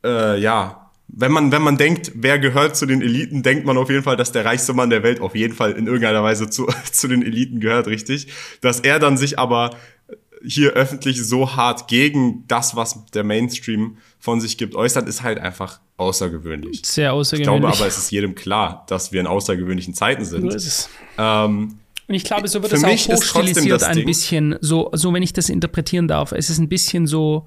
äh, 0.05 0.41
ja, 0.41 0.91
wenn 1.09 1.33
man, 1.33 1.53
wenn 1.53 1.63
man 1.63 1.77
denkt, 1.77 2.13
wer 2.15 2.39
gehört 2.39 2.77
zu 2.77 2.87
den 2.87 3.03
Eliten, 3.03 3.43
denkt 3.43 3.67
man 3.67 3.77
auf 3.77 3.91
jeden 3.91 4.03
Fall, 4.03 4.17
dass 4.17 4.33
der 4.33 4.45
reichste 4.45 4.73
Mann 4.73 4.91
der 4.91 5.03
Welt 5.03 5.21
auf 5.21 5.35
jeden 5.35 5.55
Fall 5.55 5.73
in 5.73 5.87
irgendeiner 5.87 6.23
Weise 6.23 6.49
zu, 6.51 6.67
zu 6.93 7.09
den 7.09 7.23
Eliten 7.23 7.61
gehört, 7.61 7.87
richtig? 7.87 8.29
Dass 8.61 8.81
er 8.81 8.99
dann 8.99 9.17
sich 9.17 9.39
aber 9.39 9.71
hier 10.47 10.73
öffentlich 10.73 11.23
so 11.25 11.57
hart 11.57 11.89
gegen 11.89 12.47
das, 12.49 12.77
was 12.77 13.07
der 13.07 13.25
Mainstream 13.25 13.97
von 14.19 14.41
sich 14.41 14.59
gibt, 14.59 14.75
äußert, 14.75 15.09
ist 15.09 15.23
halt 15.23 15.39
einfach 15.39 15.81
außergewöhnlich. 15.97 16.83
Sehr 16.85 17.13
außergewöhnlich. 17.13 17.57
Ich 17.57 17.63
glaube 17.63 17.77
aber, 17.77 17.87
es 17.87 17.99
ist 17.99 18.11
jedem 18.11 18.35
klar, 18.35 18.85
dass 18.89 19.13
wir 19.13 19.21
in 19.21 19.27
außergewöhnlichen 19.27 19.95
Zeiten 19.95 20.25
sind. 20.25 20.51
So 20.51 20.57
ist 20.57 20.67
es. 20.67 20.91
Ähm, 21.17 21.79
und 22.07 22.15
ich 22.15 22.25
glaube, 22.25 22.49
so 22.49 22.63
wird 22.63 22.73
es 22.73 22.85
auch 22.85 22.89
hochstilisiert 22.91 23.83
ein 23.83 23.97
Ding. 23.97 24.07
bisschen, 24.07 24.57
so, 24.61 24.91
so 24.93 25.13
wenn 25.13 25.23
ich 25.23 25.33
das 25.33 25.49
interpretieren 25.49 26.09
darf. 26.09 26.33
Es 26.33 26.51
ist 26.51 26.59
ein 26.59 26.69
bisschen 26.69 27.07
so, 27.07 27.47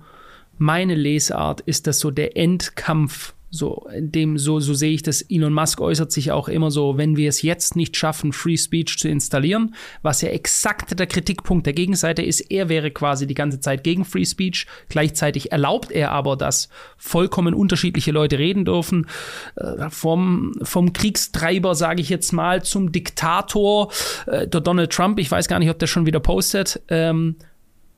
meine 0.58 0.96
Lesart 0.96 1.62
ist 1.62 1.88
das 1.88 2.00
so 2.00 2.10
der 2.12 2.36
Endkampf 2.36 3.34
so, 3.50 3.88
dem, 3.96 4.38
so, 4.38 4.60
so 4.60 4.74
sehe 4.74 4.92
ich 4.92 5.04
das. 5.04 5.22
Elon 5.22 5.54
Musk 5.54 5.80
äußert 5.80 6.12
sich 6.12 6.32
auch 6.32 6.50
immer 6.50 6.70
so, 6.70 6.98
wenn 6.98 7.16
wir 7.16 7.30
es 7.30 7.42
jetzt 7.42 7.78
nicht 7.78 7.96
schaffen, 7.96 8.34
Free 8.34 8.58
Speech 8.58 8.98
zu 8.98 9.08
installieren, 9.08 9.74
was 10.02 10.22
ja 10.22 10.30
exakt 10.30 11.00
der 11.00 11.08
Kritikpunkt 11.08 11.66
der 11.66 11.74
Gegenseite 11.74 12.22
ist. 12.22 12.42
Er 12.42 12.68
wäre 12.68 12.92
quasi 12.92 13.26
die 13.26 13.36
ganze 13.36 13.62
Zeit 13.62 13.86
gegen 13.86 14.04
Free 14.04 14.26
Speech. 14.26 14.68
Gleichzeitig 14.90 15.54
erlaubt 15.54 15.92
er 15.92 16.12
aber, 16.12 16.36
dass 16.36 16.68
vollkommen 16.98 17.54
unterschiedliche 17.54 18.12
Leute 18.12 18.38
reden 18.38 18.66
dürfen. 18.66 19.08
Äh, 19.56 19.90
vom, 19.90 20.54
vom 20.62 20.92
Kriegstreiber, 20.92 21.74
sage 21.74 22.02
ich 22.02 22.10
jetzt 22.10 22.34
mal, 22.34 22.64
zum 22.64 22.92
Diktator, 22.92 23.92
äh, 24.26 24.48
der 24.48 24.60
Donald 24.60 24.92
Trump. 24.92 25.20
Ich 25.20 25.32
weiß 25.32 25.48
gar 25.48 25.60
nicht, 25.60 25.70
ob 25.70 25.80
der 25.80 25.88
schon 25.88 26.06
wieder 26.06 26.20
postet. 26.20 26.82
Ähm, 26.90 27.38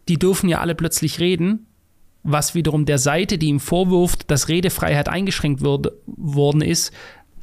die 0.08 0.18
dürfen 0.18 0.48
ja 0.48 0.60
alle 0.60 0.76
plötzlich 0.76 1.20
reden 1.20 1.66
was 2.24 2.56
wiederum 2.56 2.86
der 2.86 2.98
Seite, 2.98 3.38
die 3.38 3.48
ihm 3.48 3.60
vorwirft, 3.60 4.30
dass 4.30 4.50
Redefreiheit 4.50 5.08
eingeschränkt 5.10 5.62
wird, 5.62 5.92
worden 6.06 6.62
ist, 6.62 6.92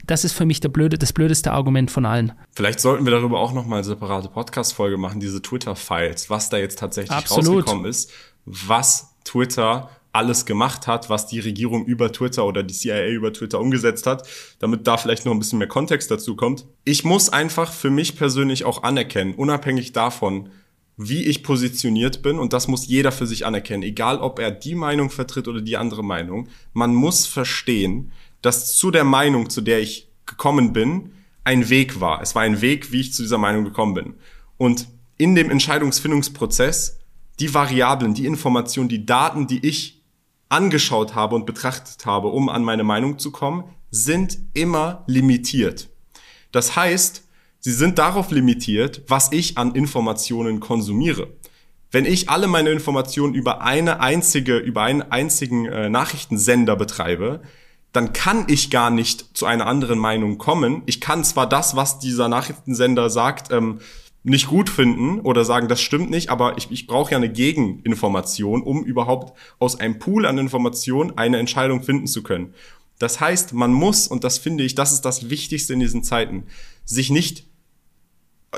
das 0.07 0.25
ist 0.25 0.35
für 0.35 0.45
mich 0.45 0.61
der 0.61 0.69
blöde, 0.69 0.99
das 0.99 1.13
blödeste 1.13 1.53
Argument 1.53 1.91
von 1.91 2.07
allen. 2.07 2.33
Vielleicht 2.53 2.81
sollten 2.81 3.05
wir 3.05 3.11
darüber 3.11 3.41
auch 3.41 3.53
nochmal 3.53 3.79
eine 3.79 3.85
separate 3.85 4.29
Podcast-Folge 4.29 4.97
machen, 4.97 5.21
diese 5.21 5.43
Twitter-Files, 5.43 6.31
was 6.31 6.49
da 6.49 6.59
jetzt 6.59 6.79
tatsächlich 6.79 7.17
Absolut. 7.17 7.57
rausgekommen 7.57 7.87
ist, 7.87 8.13
was 8.45 9.17
Twitter 9.25 9.91
alles 10.13 10.47
gemacht 10.47 10.87
hat, 10.87 11.11
was 11.11 11.27
die 11.27 11.41
Regierung 11.41 11.85
über 11.85 12.11
Twitter 12.11 12.47
oder 12.47 12.63
die 12.63 12.73
CIA 12.73 13.09
über 13.09 13.33
Twitter 13.33 13.61
umgesetzt 13.61 14.07
hat, 14.07 14.27
damit 14.61 14.87
da 14.87 14.97
vielleicht 14.97 15.27
noch 15.27 15.33
ein 15.33 15.39
bisschen 15.39 15.59
mehr 15.59 15.69
Kontext 15.69 16.11
dazu 16.11 16.37
kommt. 16.37 16.67
Ich 16.85 17.05
muss 17.05 17.29
einfach 17.29 17.73
für 17.73 17.91
mich 17.91 18.17
persönlich 18.17 18.65
auch 18.65 18.83
anerkennen, 18.83 19.35
unabhängig 19.35 19.93
davon, 19.93 20.49
wie 20.97 21.25
ich 21.25 21.43
positioniert 21.43 22.23
bin 22.23 22.39
und 22.39 22.53
das 22.53 22.69
muss 22.69 22.87
jeder 22.87 23.13
für 23.13 23.27
sich 23.27 23.45
anerkennen, 23.45 23.83
egal 23.83 24.19
ob 24.19 24.39
er 24.39 24.51
die 24.51 24.75
Meinung 24.75 25.11
vertritt 25.11 25.47
oder 25.47 25.61
die 25.61 25.77
andere 25.77 26.03
Meinung. 26.03 26.49
Man 26.73 26.95
muss 26.95 27.27
verstehen, 27.27 28.13
dass 28.41 28.77
zu 28.77 28.91
der 28.91 29.05
Meinung, 29.05 29.51
zu 29.51 29.61
der 29.61 29.81
ich 29.81 30.09
gekommen 30.25 30.73
bin, 30.73 31.13
ein 31.45 31.69
Weg 31.69 32.01
war. 32.01 32.23
Es 32.23 32.35
war 32.35 32.43
ein 32.43 32.61
Weg, 32.61 32.93
wie 32.93 33.01
ich 33.01 33.13
zu 33.13 33.23
dieser 33.23 33.39
Meinung 33.39 33.65
gekommen 33.65 33.95
bin. 33.95 34.15
Und 34.57 34.89
in 35.19 35.35
dem 35.35 35.51
Entscheidungsfindungsprozess 35.51 36.99
die 37.39 37.53
Variablen, 37.53 38.15
die 38.15 38.27
Informationen, 38.27 38.89
die 38.89 39.05
Daten, 39.05 39.47
die 39.47 39.65
ich 39.67 40.03
angeschaut 40.49 41.15
habe 41.15 41.35
und 41.35 41.45
betrachtet 41.45 42.07
habe, 42.07 42.29
um 42.29 42.49
an 42.49 42.65
meine 42.65 42.85
Meinung 42.85 43.19
zu 43.19 43.31
kommen, 43.31 43.65
sind 43.91 44.39
immer 44.55 45.05
limitiert. 45.07 45.89
Das 46.53 46.77
heißt, 46.77 47.26
Sie 47.67 47.73
sind 47.73 47.99
darauf 47.99 48.31
limitiert, 48.31 49.03
was 49.09 49.33
ich 49.33 49.59
an 49.59 49.75
Informationen 49.75 50.61
konsumiere. 50.61 51.33
Wenn 51.91 52.05
ich 52.05 52.31
alle 52.31 52.47
meine 52.47 52.71
Informationen 52.71 53.35
über 53.35 53.61
eine 53.61 53.99
einzige, 53.99 54.59
über 54.59 54.83
einen 54.83 55.03
einzigen 55.03 55.67
äh, 55.67 55.89
Nachrichtensender 55.89 56.77
betreibe, 56.77 57.41
dann 57.91 58.13
kann 58.13 58.45
ich 58.47 58.71
gar 58.71 58.91
nicht 58.91 59.37
zu 59.37 59.47
einer 59.47 59.67
anderen 59.67 59.99
Meinung 59.99 60.39
kommen. 60.39 60.83
Ich 60.87 61.01
kann 61.01 61.25
zwar 61.25 61.49
das, 61.49 61.75
was 61.75 61.99
dieser 61.99 62.29
Nachrichtensender 62.29 63.11
sagt, 63.11 63.51
ähm, 63.51 63.81
nicht 64.23 64.47
gut 64.47 64.71
finden 64.71 65.19
oder 65.19 65.45
sagen, 65.45 65.67
das 65.67 65.81
stimmt 65.81 66.09
nicht, 66.09 66.31
aber 66.31 66.59
ich, 66.59 66.71
ich 66.71 66.87
brauche 66.87 67.11
ja 67.11 67.17
eine 67.17 67.33
Gegeninformation, 67.33 68.63
um 68.63 68.85
überhaupt 68.85 69.37
aus 69.59 69.81
einem 69.81 69.99
Pool 69.99 70.27
an 70.27 70.39
Informationen 70.39 71.19
eine 71.19 71.39
Entscheidung 71.39 71.83
finden 71.83 72.07
zu 72.07 72.23
können. 72.23 72.55
Das 73.01 73.21
heißt, 73.21 73.53
man 73.53 73.73
muss, 73.73 74.07
und 74.07 74.25
das 74.25 74.39
finde 74.39 74.63
ich, 74.63 74.77
das 74.77 74.93
ist 74.93 75.03
das 75.03 75.29
Wichtigste 75.29 75.73
in 75.73 75.81
diesen 75.81 76.05
Zeiten, 76.05 76.45
sich 76.85 77.11
nicht 77.11 77.46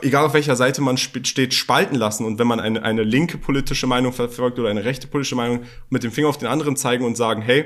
egal 0.03 0.27
auf 0.27 0.35
welcher 0.35 0.57
Seite 0.57 0.81
man 0.81 0.97
steht, 0.97 1.55
spalten 1.55 1.97
lassen. 1.97 2.25
Und 2.25 2.39
wenn 2.39 2.47
man 2.47 2.61
eine, 2.61 2.83
eine 2.83 3.03
linke 3.03 3.39
politische 3.39 3.87
Meinung 3.87 4.13
verfolgt 4.13 4.59
oder 4.59 4.69
eine 4.69 4.85
rechte 4.85 5.07
politische 5.07 5.37
Meinung, 5.37 5.61
mit 5.91 6.03
dem 6.03 6.13
Finger 6.13 6.29
auf 6.29 6.39
den 6.39 6.49
anderen 6.49 6.77
zeigen 6.77 7.05
und 7.05 7.17
sagen, 7.17 7.43
hey, 7.43 7.65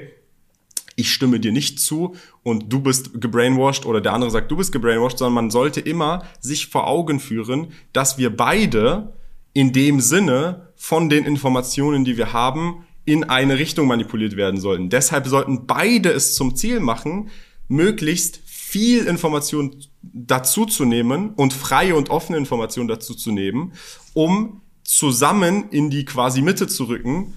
ich 0.96 1.12
stimme 1.12 1.40
dir 1.40 1.52
nicht 1.52 1.80
zu 1.80 2.14
und 2.42 2.72
du 2.72 2.80
bist 2.80 3.20
gebrainwashed 3.20 3.86
oder 3.86 4.00
der 4.00 4.12
andere 4.12 4.30
sagt, 4.30 4.50
du 4.50 4.56
bist 4.56 4.72
gebrainwashed, 4.72 5.18
sondern 5.18 5.34
man 5.34 5.50
sollte 5.50 5.80
immer 5.80 6.24
sich 6.40 6.66
vor 6.66 6.86
Augen 6.86 7.18
führen, 7.18 7.72
dass 7.92 8.18
wir 8.18 8.34
beide 8.36 9.14
in 9.54 9.72
dem 9.72 10.00
Sinne 10.00 10.72
von 10.76 11.08
den 11.08 11.24
Informationen, 11.24 12.04
die 12.04 12.16
wir 12.16 12.32
haben, 12.32 12.84
in 13.04 13.24
eine 13.24 13.58
Richtung 13.58 13.86
manipuliert 13.86 14.36
werden 14.36 14.60
sollten. 14.60 14.90
Deshalb 14.90 15.26
sollten 15.26 15.66
beide 15.66 16.10
es 16.10 16.34
zum 16.34 16.54
Ziel 16.54 16.80
machen, 16.80 17.30
möglichst 17.68 18.40
viel 18.72 19.06
Information 19.06 19.76
dazu 20.00 20.64
zu 20.64 20.86
nehmen 20.86 21.34
und 21.34 21.52
freie 21.52 21.94
und 21.94 22.08
offene 22.08 22.38
Informationen 22.38 22.88
dazu 22.88 23.14
zu 23.14 23.30
nehmen, 23.30 23.74
um 24.14 24.62
zusammen 24.82 25.68
in 25.68 25.90
die 25.90 26.06
quasi 26.06 26.40
Mitte 26.40 26.66
zu 26.66 26.84
rücken, 26.84 27.34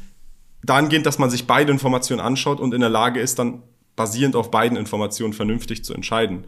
dahingehend, 0.64 1.06
dass 1.06 1.20
man 1.20 1.30
sich 1.30 1.46
beide 1.46 1.74
Informationen 1.74 2.22
anschaut 2.22 2.62
und 2.62 2.74
in 2.74 2.80
der 2.80 2.90
Lage 2.90 3.20
ist, 3.20 3.38
dann 3.38 3.64
basierend 3.98 4.38
auf 4.38 4.50
beiden 4.50 4.78
Informationen 4.78 5.34
vernünftig 5.34 5.84
zu 5.84 5.94
entscheiden. 5.94 6.46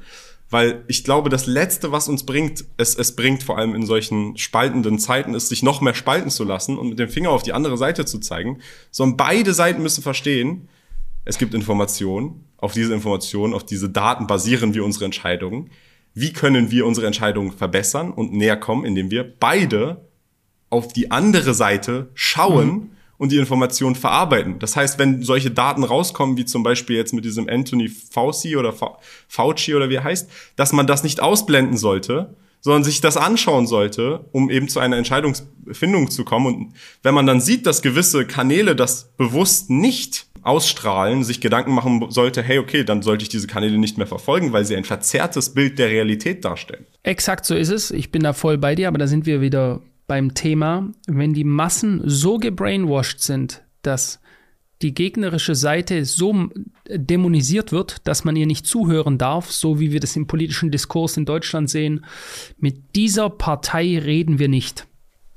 Weil 0.50 0.86
ich 0.88 1.04
glaube, 1.04 1.30
das 1.30 1.48
Letzte, 1.48 1.92
was 1.92 2.08
uns 2.08 2.26
bringt, 2.26 2.64
es, 2.78 2.96
es 2.96 3.14
bringt 3.14 3.44
vor 3.44 3.58
allem 3.58 3.76
in 3.76 3.86
solchen 3.86 4.38
spaltenden 4.38 5.00
Zeiten, 5.00 5.34
ist, 5.34 5.50
sich 5.50 5.64
noch 5.64 5.82
mehr 5.82 5.96
spalten 5.96 6.30
zu 6.30 6.46
lassen 6.46 6.78
und 6.78 6.88
mit 6.88 7.00
dem 7.00 7.10
Finger 7.10 7.32
auf 7.32 7.44
die 7.44 7.52
andere 7.52 7.78
Seite 7.78 8.06
zu 8.06 8.20
zeigen, 8.20 8.62
sondern 8.90 9.18
beide 9.18 9.54
Seiten 9.54 9.84
müssen 9.84 10.02
verstehen, 10.02 10.70
es 11.28 11.38
gibt 11.38 11.54
Informationen, 11.54 12.46
auf 12.58 12.74
diese 12.74 12.94
Informationen, 12.94 13.54
auf 13.54 13.66
diese 13.66 13.90
Daten 13.90 14.28
basieren 14.28 14.74
wir 14.74 14.86
unsere 14.86 15.06
Entscheidungen. 15.06 15.70
Wie 16.14 16.32
können 16.32 16.72
wir 16.72 16.86
unsere 16.86 17.06
Entscheidungen 17.06 17.52
verbessern 17.52 18.12
und 18.12 18.34
näher 18.34 18.58
kommen, 18.58 18.86
indem 18.86 19.12
wir 19.12 19.24
beide 19.38 20.08
auf 20.70 20.94
die 20.94 21.12
andere 21.12 21.54
Seite 21.54 22.10
schauen 22.14 22.68
mhm. 22.68 22.90
und 23.18 23.32
die 23.32 23.38
Informationen 23.38 23.96
verarbeiten. 23.96 24.60
Das 24.60 24.76
heißt, 24.76 25.00
wenn 25.00 25.22
solche 25.22 25.52
Daten 25.52 25.84
rauskommen, 25.84 26.38
wie 26.38 26.46
zum 26.46 26.64
Beispiel 26.64 26.96
jetzt 26.96 27.14
mit 27.14 27.26
diesem 27.26 27.48
Anthony 27.48 27.90
Fauci 27.90 28.56
oder 28.56 28.74
Fauci 29.28 29.76
oder 29.76 29.90
wie 29.90 29.96
er 29.96 30.04
heißt, 30.04 30.30
dass 30.56 30.74
man 30.74 30.88
das 30.88 31.04
nicht 31.04 31.22
ausblenden 31.22 31.78
sollte, 31.78 32.36
sondern 32.68 32.84
sich 32.84 33.00
das 33.00 33.16
anschauen 33.16 33.66
sollte, 33.66 34.26
um 34.34 34.50
eben 34.50 34.68
zu 34.68 34.82
einer 34.82 34.98
Entscheidungsfindung 34.98 36.12
zu 36.12 36.26
kommen. 36.26 36.48
Und 36.48 36.74
wenn 37.02 37.14
man 37.14 37.26
dann 37.26 37.40
sieht, 37.40 37.66
dass 37.66 37.82
gewisse 37.82 38.28
Kanäle 38.28 38.76
das 38.76 39.14
bewusst 39.16 39.70
nicht 39.70 40.28
ausstrahlen, 40.42 41.24
sich 41.24 41.40
Gedanken 41.40 41.72
machen 41.72 42.08
sollte, 42.10 42.44
hey, 42.44 42.60
okay, 42.60 42.84
dann 42.84 43.04
sollte 43.04 43.24
ich 43.24 43.30
diese 43.30 43.48
Kanäle 43.48 43.78
nicht 43.78 43.98
mehr 43.98 44.06
verfolgen, 44.06 44.52
weil 44.52 44.66
sie 44.66 44.76
ein 44.76 44.84
verzerrtes 44.84 45.54
Bild 45.54 45.80
der 45.80 45.88
Realität 45.88 46.44
darstellen. 46.44 46.86
Exakt 47.04 47.46
so 47.46 47.56
ist 47.56 47.70
es. 47.70 47.90
Ich 47.90 48.12
bin 48.12 48.24
da 48.24 48.34
voll 48.34 48.58
bei 48.58 48.76
dir, 48.76 48.90
aber 48.90 48.98
da 48.98 49.08
sind 49.08 49.26
wir 49.26 49.40
wieder 49.40 49.80
beim 50.06 50.34
Thema, 50.34 50.92
wenn 51.08 51.34
die 51.34 51.46
Massen 51.46 52.02
so 52.04 52.38
gebrainwashed 52.38 53.22
sind, 53.22 53.64
dass 53.82 54.20
die 54.82 54.94
gegnerische 54.94 55.56
Seite 55.56 56.06
so 56.06 56.50
dämonisiert 56.88 57.72
wird, 57.72 58.08
dass 58.08 58.24
man 58.24 58.36
ihr 58.36 58.46
nicht 58.46 58.68
zuhören 58.68 59.18
darf, 59.18 59.52
so 59.52 59.80
wie 59.80 59.92
wir 59.92 60.00
das 60.00 60.16
im 60.16 60.28
politischen 60.28 60.72
Diskurs 60.72 61.18
in 61.18 61.26
Deutschland 61.26 61.70
sehen. 61.70 62.06
Mit 62.60 62.96
dieser 62.96 63.30
Partei 63.30 63.98
reden 63.98 64.40
wir 64.40 64.50
nicht. 64.50 64.88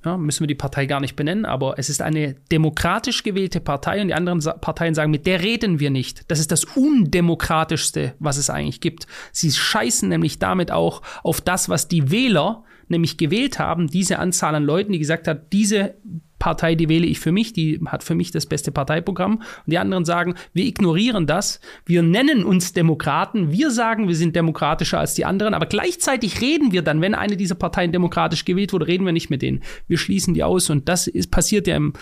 Ja, 0.05 0.17
müssen 0.17 0.41
wir 0.41 0.47
die 0.47 0.55
Partei 0.55 0.87
gar 0.87 1.01
nicht 1.01 1.15
benennen, 1.15 1.45
aber 1.45 1.79
es 1.79 1.91
ist 1.91 2.01
eine 2.01 2.35
demokratisch 2.51 3.23
gewählte 3.23 3.61
Partei 3.61 4.01
und 4.01 4.09
die 4.09 4.15
anderen 4.15 4.41
Parteien 4.41 4.95
sagen, 4.95 5.11
mit 5.11 5.27
der 5.27 5.43
reden 5.43 5.79
wir 5.79 5.91
nicht. 5.91 6.31
Das 6.31 6.39
ist 6.39 6.51
das 6.51 6.65
Undemokratischste, 6.65 8.15
was 8.19 8.39
es 8.39 8.49
eigentlich 8.49 8.81
gibt. 8.81 9.07
Sie 9.31 9.51
scheißen 9.51 10.09
nämlich 10.09 10.39
damit 10.39 10.71
auch 10.71 11.03
auf 11.23 11.43
das, 11.43 11.69
was 11.69 11.87
die 11.87 12.11
Wähler 12.11 12.65
nämlich 12.89 13.19
gewählt 13.19 13.59
haben, 13.59 13.89
diese 13.89 14.19
Anzahl 14.19 14.55
an 14.55 14.65
Leuten, 14.65 14.93
die 14.93 14.99
gesagt 14.99 15.29
hat, 15.29 15.53
diese 15.53 15.95
Partei, 16.41 16.75
die 16.75 16.89
wähle 16.89 17.07
ich 17.07 17.21
für 17.21 17.31
mich, 17.31 17.53
die 17.53 17.79
hat 17.87 18.03
für 18.03 18.17
mich 18.17 18.33
das 18.33 18.47
beste 18.47 18.73
Parteiprogramm. 18.73 19.37
Und 19.37 19.45
die 19.67 19.79
anderen 19.79 20.05
sagen, 20.05 20.35
wir 20.53 20.65
ignorieren 20.65 21.29
das, 21.29 21.61
wir 21.87 22.03
nennen 22.03 22.43
uns 22.45 22.73
Demokraten, 22.73 23.53
wir 23.53 23.71
sagen, 23.71 24.09
wir 24.09 24.17
sind 24.17 24.35
demokratischer 24.35 24.99
als 24.99 25.15
die 25.15 25.25
anderen, 25.25 25.55
aber 25.55 25.67
gleichzeitig 25.67 26.41
reden 26.41 26.73
wir 26.73 26.83
dann, 26.83 27.01
wenn 27.01 27.15
eine 27.15 27.37
dieser 27.37 27.55
Parteien 27.55 27.93
demokratisch 27.93 28.45
gewählt 28.45 28.73
wurde, 28.73 28.89
reden 28.89 29.05
wir 29.05 29.13
nicht 29.13 29.31
mit 29.31 29.43
denen. 29.43 29.63
Wir 29.87 29.99
schließen 29.99 30.35
die 30.35 30.43
aus 30.43 30.71
und 30.71 30.89
das 30.89 31.07
ist, 31.07 31.31
passiert 31.31 31.69
ja 31.69 31.77
im, 31.77 31.93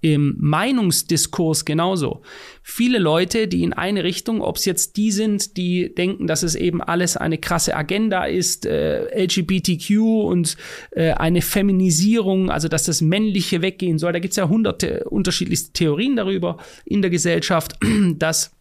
im 0.00 0.36
Meinungsdiskurs 0.38 1.64
genauso. 1.64 2.22
Viele 2.62 2.98
Leute, 2.98 3.48
die 3.48 3.62
in 3.62 3.72
eine 3.72 4.04
Richtung, 4.04 4.42
ob 4.42 4.56
es 4.56 4.64
jetzt 4.64 4.96
die 4.96 5.10
sind, 5.10 5.56
die 5.56 5.94
denken, 5.94 6.26
dass 6.26 6.42
es 6.42 6.54
eben 6.54 6.82
alles 6.82 7.16
eine 7.16 7.38
krasse 7.38 7.74
Agenda 7.74 8.24
ist, 8.24 8.66
äh, 8.66 9.24
LGBTQ 9.24 9.90
und 10.00 10.56
äh, 10.92 11.12
eine 11.12 11.42
Feminisierung, 11.42 12.50
also 12.50 12.68
dass 12.68 12.84
das 12.84 13.00
Männliche 13.00 13.62
weggehen 13.62 13.98
soll. 13.98 14.12
Da 14.12 14.18
gibt 14.18 14.32
es 14.32 14.36
ja 14.36 14.48
hunderte 14.48 15.04
unterschiedlichste 15.04 15.72
Theorien 15.72 16.16
darüber 16.16 16.58
in 16.84 17.02
der 17.02 17.10
Gesellschaft, 17.10 17.76
dass 18.16 18.57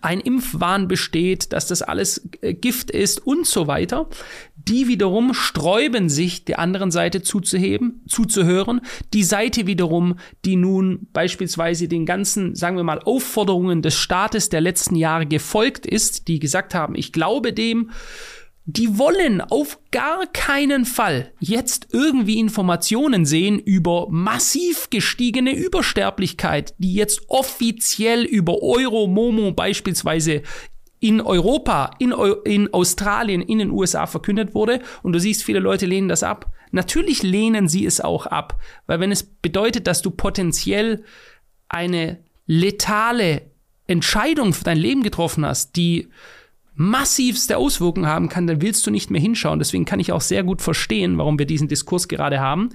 ein 0.00 0.20
Impfwahn 0.20 0.88
besteht, 0.88 1.52
dass 1.52 1.66
das 1.66 1.82
alles 1.82 2.28
äh, 2.40 2.54
Gift 2.54 2.90
ist 2.90 3.26
und 3.26 3.46
so 3.46 3.66
weiter. 3.66 4.08
Die 4.56 4.86
wiederum 4.88 5.32
sträuben 5.32 6.08
sich, 6.08 6.44
der 6.44 6.58
anderen 6.58 6.90
Seite 6.90 7.22
zuzuheben, 7.22 8.02
zuzuhören. 8.06 8.80
Die 9.14 9.24
Seite 9.24 9.66
wiederum, 9.66 10.18
die 10.44 10.56
nun 10.56 11.08
beispielsweise 11.12 11.88
den 11.88 12.04
ganzen, 12.04 12.54
sagen 12.54 12.76
wir 12.76 12.84
mal, 12.84 13.00
Aufforderungen 13.00 13.80
des 13.82 13.94
Staates 13.94 14.50
der 14.50 14.60
letzten 14.60 14.96
Jahre 14.96 15.26
gefolgt 15.26 15.86
ist, 15.86 16.28
die 16.28 16.38
gesagt 16.38 16.74
haben, 16.74 16.94
ich 16.94 17.12
glaube 17.12 17.52
dem, 17.52 17.90
die 18.70 18.98
wollen 18.98 19.40
auf 19.40 19.78
gar 19.90 20.26
keinen 20.26 20.84
Fall 20.84 21.32
jetzt 21.40 21.88
irgendwie 21.90 22.38
Informationen 22.38 23.24
sehen 23.24 23.58
über 23.58 24.08
massiv 24.10 24.90
gestiegene 24.90 25.56
Übersterblichkeit, 25.56 26.74
die 26.76 26.92
jetzt 26.92 27.22
offiziell 27.28 28.24
über 28.24 28.62
Euro, 28.62 29.06
Momo 29.06 29.52
beispielsweise 29.52 30.42
in 31.00 31.22
Europa, 31.22 31.92
in, 31.98 32.12
in 32.44 32.74
Australien, 32.74 33.40
in 33.40 33.58
den 33.58 33.70
USA 33.70 34.06
verkündet 34.06 34.54
wurde. 34.54 34.82
Und 35.02 35.14
du 35.14 35.18
siehst, 35.18 35.44
viele 35.44 35.60
Leute 35.60 35.86
lehnen 35.86 36.08
das 36.08 36.22
ab. 36.22 36.52
Natürlich 36.70 37.22
lehnen 37.22 37.68
sie 37.68 37.86
es 37.86 38.02
auch 38.02 38.26
ab, 38.26 38.60
weil 38.86 39.00
wenn 39.00 39.12
es 39.12 39.22
bedeutet, 39.22 39.86
dass 39.86 40.02
du 40.02 40.10
potenziell 40.10 41.04
eine 41.70 42.18
letale 42.46 43.50
Entscheidung 43.86 44.52
für 44.52 44.64
dein 44.64 44.76
Leben 44.76 45.02
getroffen 45.02 45.46
hast, 45.46 45.76
die 45.76 46.08
massivste 46.78 47.56
Auswirkungen 47.56 48.06
haben 48.06 48.28
kann, 48.28 48.46
dann 48.46 48.62
willst 48.62 48.86
du 48.86 48.90
nicht 48.90 49.10
mehr 49.10 49.20
hinschauen. 49.20 49.58
Deswegen 49.58 49.84
kann 49.84 49.98
ich 49.98 50.12
auch 50.12 50.20
sehr 50.20 50.44
gut 50.44 50.62
verstehen, 50.62 51.18
warum 51.18 51.38
wir 51.38 51.44
diesen 51.44 51.66
Diskurs 51.66 52.06
gerade 52.06 52.38
haben, 52.38 52.70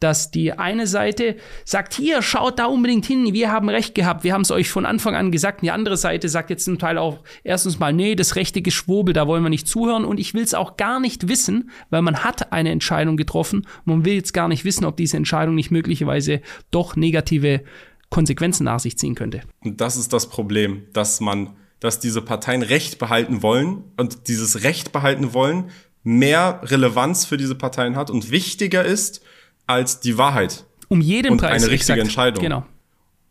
dass 0.00 0.30
die 0.30 0.52
eine 0.52 0.86
Seite 0.86 1.36
sagt, 1.64 1.94
hier, 1.94 2.22
schaut 2.22 2.58
da 2.58 2.64
unbedingt 2.64 3.04
hin, 3.04 3.34
wir 3.34 3.52
haben 3.52 3.68
Recht 3.68 3.94
gehabt, 3.94 4.24
wir 4.24 4.32
haben 4.32 4.40
es 4.40 4.50
euch 4.50 4.70
von 4.70 4.86
Anfang 4.86 5.14
an 5.14 5.30
gesagt. 5.30 5.60
Und 5.60 5.66
die 5.66 5.70
andere 5.70 5.98
Seite 5.98 6.30
sagt 6.30 6.50
jetzt 6.50 6.64
zum 6.64 6.78
Teil 6.78 6.96
auch 6.96 7.20
erstens 7.44 7.78
mal, 7.78 7.92
nee, 7.92 8.14
das 8.14 8.36
rechte 8.36 8.62
Geschwurbel, 8.62 9.12
da 9.12 9.26
wollen 9.26 9.42
wir 9.42 9.50
nicht 9.50 9.68
zuhören 9.68 10.06
und 10.06 10.18
ich 10.18 10.32
will 10.32 10.42
es 10.42 10.54
auch 10.54 10.78
gar 10.78 10.98
nicht 10.98 11.28
wissen, 11.28 11.70
weil 11.90 12.02
man 12.02 12.24
hat 12.24 12.52
eine 12.52 12.70
Entscheidung 12.70 13.18
getroffen. 13.18 13.66
Man 13.84 14.04
will 14.04 14.14
jetzt 14.14 14.32
gar 14.32 14.48
nicht 14.48 14.64
wissen, 14.64 14.86
ob 14.86 14.96
diese 14.96 15.18
Entscheidung 15.18 15.54
nicht 15.54 15.70
möglicherweise 15.70 16.40
doch 16.70 16.96
negative 16.96 17.62
Konsequenzen 18.08 18.64
nach 18.64 18.80
sich 18.80 18.98
ziehen 18.98 19.14
könnte. 19.14 19.42
Und 19.62 19.80
das 19.80 19.96
ist 19.96 20.12
das 20.12 20.28
Problem, 20.28 20.84
dass 20.92 21.20
man 21.20 21.50
dass 21.82 21.98
diese 21.98 22.22
Parteien 22.22 22.62
Recht 22.62 23.00
behalten 23.00 23.42
wollen 23.42 23.82
und 23.96 24.28
dieses 24.28 24.62
Recht 24.62 24.92
behalten 24.92 25.34
wollen 25.34 25.70
mehr 26.04 26.60
Relevanz 26.62 27.24
für 27.24 27.36
diese 27.36 27.56
Parteien 27.56 27.96
hat 27.96 28.08
und 28.08 28.30
wichtiger 28.30 28.84
ist 28.84 29.20
als 29.66 29.98
die 29.98 30.16
Wahrheit. 30.16 30.64
Um 30.86 31.00
jeden 31.00 31.32
und 31.32 31.38
Preis. 31.38 31.62
Eine 31.62 31.72
richtige 31.72 31.94
exakt. 31.94 32.00
Entscheidung. 32.00 32.42
Genau. 32.42 32.66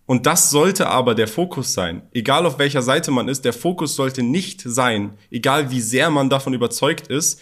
Und 0.05 0.25
das 0.25 0.49
sollte 0.49 0.89
aber 0.89 1.15
der 1.15 1.29
Fokus 1.29 1.73
sein. 1.73 2.01
Egal 2.11 2.45
auf 2.45 2.59
welcher 2.59 2.81
Seite 2.81 3.09
man 3.11 3.29
ist, 3.29 3.45
der 3.45 3.53
Fokus 3.53 3.95
sollte 3.95 4.21
nicht 4.21 4.61
sein, 4.61 5.11
egal 5.29 5.71
wie 5.71 5.79
sehr 5.79 6.09
man 6.09 6.29
davon 6.29 6.53
überzeugt 6.53 7.07
ist, 7.07 7.39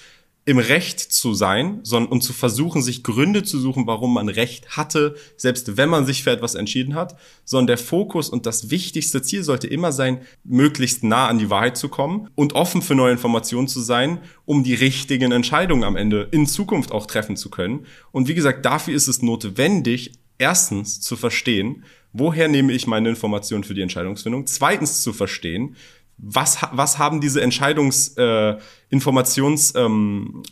im 0.50 0.58
Recht 0.58 1.00
zu 1.00 1.36
sein 1.36 1.80
sondern, 1.84 2.12
und 2.12 2.22
zu 2.22 2.34
versuchen, 2.34 2.82
sich 2.82 3.04
Gründe 3.04 3.44
zu 3.44 3.60
suchen, 3.60 3.86
warum 3.86 4.16
man 4.16 4.30
Recht 4.30 4.76
hatte, 4.76 5.16
selbst 5.38 5.78
wenn 5.78 5.90
man 5.90 6.08
sich 6.08 6.24
für 6.24 6.32
etwas 6.32 6.56
entschieden 6.56 6.96
hat, 6.96 7.16
sondern 7.46 7.68
der 7.68 7.78
Fokus 7.78 8.30
und 8.30 8.48
das 8.48 8.72
wichtigste 8.72 9.22
Ziel 9.22 9.44
sollte 9.44 9.68
immer 9.68 9.92
sein, 9.92 10.22
möglichst 10.44 11.04
nah 11.04 11.28
an 11.28 11.38
die 11.38 11.52
Wahrheit 11.52 11.78
zu 11.78 11.88
kommen 11.88 12.30
und 12.34 12.54
offen 12.54 12.82
für 12.82 12.96
neue 12.96 13.12
Informationen 13.12 13.68
zu 13.68 13.80
sein, 13.80 14.22
um 14.46 14.64
die 14.64 14.74
richtigen 14.74 15.32
Entscheidungen 15.32 15.84
am 15.84 15.96
Ende 15.96 16.28
in 16.32 16.48
Zukunft 16.48 16.92
auch 16.92 17.06
treffen 17.06 17.38
zu 17.38 17.52
können. 17.52 17.86
Und 18.12 18.28
wie 18.28 18.34
gesagt, 18.34 18.66
dafür 18.66 18.96
ist 18.96 19.08
es 19.08 19.22
notwendig, 19.22 20.14
erstens 20.40 21.00
zu 21.00 21.16
verstehen, 21.16 21.84
woher 22.12 22.48
nehme 22.48 22.74
ich 22.74 22.88
meine 22.88 23.10
Informationen 23.10 23.64
für 23.64 23.76
die 23.76 23.84
Entscheidungsfindung, 23.84 24.48
zweitens 24.48 25.04
zu 25.04 25.14
verstehen, 25.14 25.76
was, 26.20 26.58
was 26.72 26.98
haben 26.98 27.22
diese 27.22 27.42
Entscheidungsinformationsapparate, 27.42 28.60
äh, 28.60 28.62
ähm, 28.92 30.44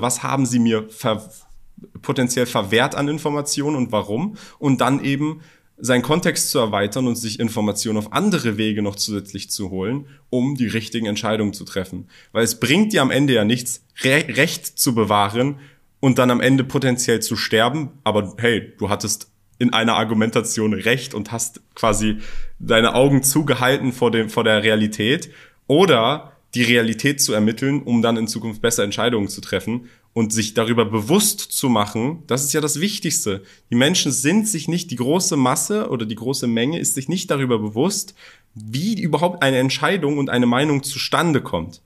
was 0.00 0.22
haben 0.22 0.46
sie 0.46 0.58
mir 0.58 0.88
ver 0.88 1.30
potenziell 2.02 2.46
verwehrt 2.46 2.96
an 2.96 3.06
Informationen 3.06 3.76
und 3.76 3.92
warum? 3.92 4.36
Und 4.58 4.80
dann 4.80 5.04
eben 5.04 5.42
seinen 5.80 6.02
Kontext 6.02 6.50
zu 6.50 6.58
erweitern 6.58 7.06
und 7.06 7.16
sich 7.16 7.38
Informationen 7.38 7.98
auf 7.98 8.12
andere 8.12 8.56
Wege 8.56 8.82
noch 8.82 8.96
zusätzlich 8.96 9.50
zu 9.50 9.70
holen, 9.70 10.06
um 10.28 10.56
die 10.56 10.66
richtigen 10.66 11.06
Entscheidungen 11.06 11.52
zu 11.52 11.64
treffen. 11.64 12.08
Weil 12.32 12.42
es 12.42 12.58
bringt 12.58 12.92
dir 12.92 13.02
am 13.02 13.10
Ende 13.10 13.34
ja 13.34 13.44
nichts, 13.44 13.84
Re 14.02 14.24
Recht 14.28 14.66
zu 14.66 14.94
bewahren 14.94 15.60
und 16.00 16.18
dann 16.18 16.30
am 16.30 16.40
Ende 16.40 16.64
potenziell 16.64 17.20
zu 17.20 17.36
sterben, 17.36 17.90
aber 18.04 18.34
hey, 18.38 18.72
du 18.78 18.88
hattest 18.88 19.30
in 19.58 19.72
einer 19.72 19.94
Argumentation 19.94 20.72
recht 20.72 21.14
und 21.14 21.32
hast 21.32 21.60
quasi 21.74 22.18
deine 22.58 22.94
Augen 22.94 23.22
zugehalten 23.22 23.92
vor 23.92 24.10
dem, 24.10 24.30
vor 24.30 24.44
der 24.44 24.62
Realität 24.62 25.30
oder 25.66 26.32
die 26.54 26.62
Realität 26.62 27.20
zu 27.20 27.32
ermitteln, 27.32 27.82
um 27.82 28.00
dann 28.02 28.16
in 28.16 28.26
Zukunft 28.26 28.62
besser 28.62 28.84
Entscheidungen 28.84 29.28
zu 29.28 29.40
treffen 29.40 29.88
und 30.14 30.32
sich 30.32 30.54
darüber 30.54 30.84
bewusst 30.84 31.40
zu 31.40 31.68
machen, 31.68 32.22
das 32.26 32.44
ist 32.44 32.52
ja 32.52 32.60
das 32.60 32.80
Wichtigste. 32.80 33.42
Die 33.70 33.74
Menschen 33.76 34.12
sind 34.12 34.48
sich 34.48 34.66
nicht, 34.66 34.90
die 34.90 34.96
große 34.96 35.36
Masse 35.36 35.90
oder 35.90 36.06
die 36.06 36.14
große 36.14 36.46
Menge 36.46 36.78
ist 36.78 36.94
sich 36.94 37.08
nicht 37.08 37.30
darüber 37.30 37.58
bewusst, 37.58 38.14
wie 38.54 39.00
überhaupt 39.00 39.42
eine 39.42 39.58
Entscheidung 39.58 40.18
und 40.18 40.30
eine 40.30 40.46
Meinung 40.46 40.82
zustande 40.82 41.42
kommt. 41.42 41.82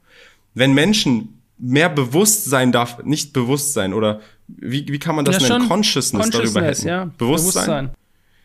Wenn 0.55 0.72
Menschen 0.72 1.40
mehr 1.59 1.88
Bewusstsein 1.88 2.72
darf, 2.72 3.03
nicht 3.05 3.33
Bewusstsein 3.33 3.92
oder 3.92 4.20
wie, 4.48 4.87
wie 4.88 4.98
kann 4.98 5.16
man 5.16 5.25
das 5.25 5.42
ja, 5.42 5.59
nennen? 5.59 5.68
Consciousness, 5.68 6.22
Consciousness 6.22 6.53
darüber 6.53 6.66
hätten. 6.66 6.88
Ja. 6.88 7.05
Bewusstsein. 7.18 7.53
Bewusstsein. 7.64 7.90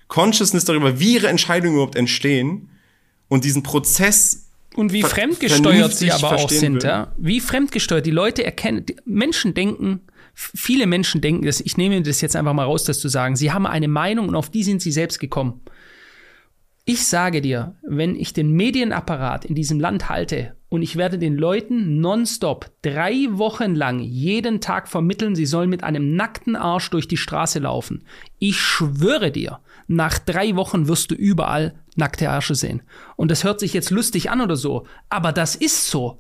Consciousness 0.08 0.66
darüber, 0.66 1.00
wie 1.00 1.16
ihre 1.16 1.28
Entscheidungen 1.28 1.76
überhaupt 1.76 1.96
entstehen 1.96 2.70
und 3.28 3.44
diesen 3.44 3.64
Prozess 3.64 4.47
und 4.78 4.94
wie 4.94 5.02
fremdgesteuert 5.02 5.94
sie 5.94 6.12
aber 6.12 6.34
auch 6.34 6.50
sind, 6.50 6.84
ja. 6.84 7.12
Wie 7.18 7.40
fremdgesteuert. 7.40 8.06
Die 8.06 8.12
Leute 8.12 8.44
erkennen, 8.44 8.86
die 8.86 8.96
Menschen 9.06 9.56
denken, 9.56 10.02
viele 10.36 10.86
Menschen 10.86 11.20
denken 11.20 11.46
das, 11.46 11.62
ich 11.62 11.78
nehme 11.78 12.02
das 12.04 12.22
jetzt 12.22 12.36
einfach 12.36 12.54
mal 12.54 12.66
raus, 12.66 12.84
das 12.84 13.00
zu 13.00 13.08
sagen, 13.08 13.36
sie 13.36 13.52
haben 13.52 13.66
eine 13.66 13.88
Meinung 13.88 14.28
und 14.28 14.36
auf 14.36 14.52
die 14.52 14.64
sind 14.64 14.84
sie 14.84 14.92
selbst 14.92 15.20
gekommen. 15.20 15.62
Ich 16.86 17.08
sage 17.08 17.42
dir, 17.42 17.76
wenn 17.88 18.16
ich 18.16 18.34
den 18.34 18.52
Medienapparat 18.52 19.46
in 19.46 19.56
diesem 19.56 19.80
Land 19.80 20.10
halte 20.10 20.57
und 20.70 20.82
ich 20.82 20.98
werde 20.98 21.18
den 21.18 21.38
Leuten 21.38 22.02
nonstop 22.02 22.72
drei 22.82 23.28
Wochen 23.32 23.76
lang 23.76 24.00
jeden 24.00 24.60
Tag 24.60 24.88
vermitteln, 24.88 25.36
sie 25.36 25.46
sollen 25.46 25.70
mit 25.70 25.84
einem 25.84 26.16
nackten 26.16 26.56
Arsch 26.56 26.90
durch 26.90 27.08
die 27.08 27.18
Straße 27.18 27.60
laufen. 27.60 28.04
Ich 28.38 28.60
schwöre 28.60 29.32
dir, 29.32 29.60
nach 29.88 30.20
drei 30.20 30.56
Wochen 30.56 30.88
wirst 30.88 31.12
du 31.12 31.16
überall 31.16 31.76
nackte 31.96 32.30
Arsche 32.30 32.56
sehen. 32.56 32.84
Und 33.16 33.32
das 33.32 33.44
hört 33.44 33.60
sich 33.60 33.74
jetzt 33.74 33.90
lustig 33.90 34.30
an 34.30 34.42
oder 34.42 34.56
so, 34.56 34.86
aber 35.10 35.32
das 35.32 35.56
ist 35.56 35.90
so. 35.90 36.20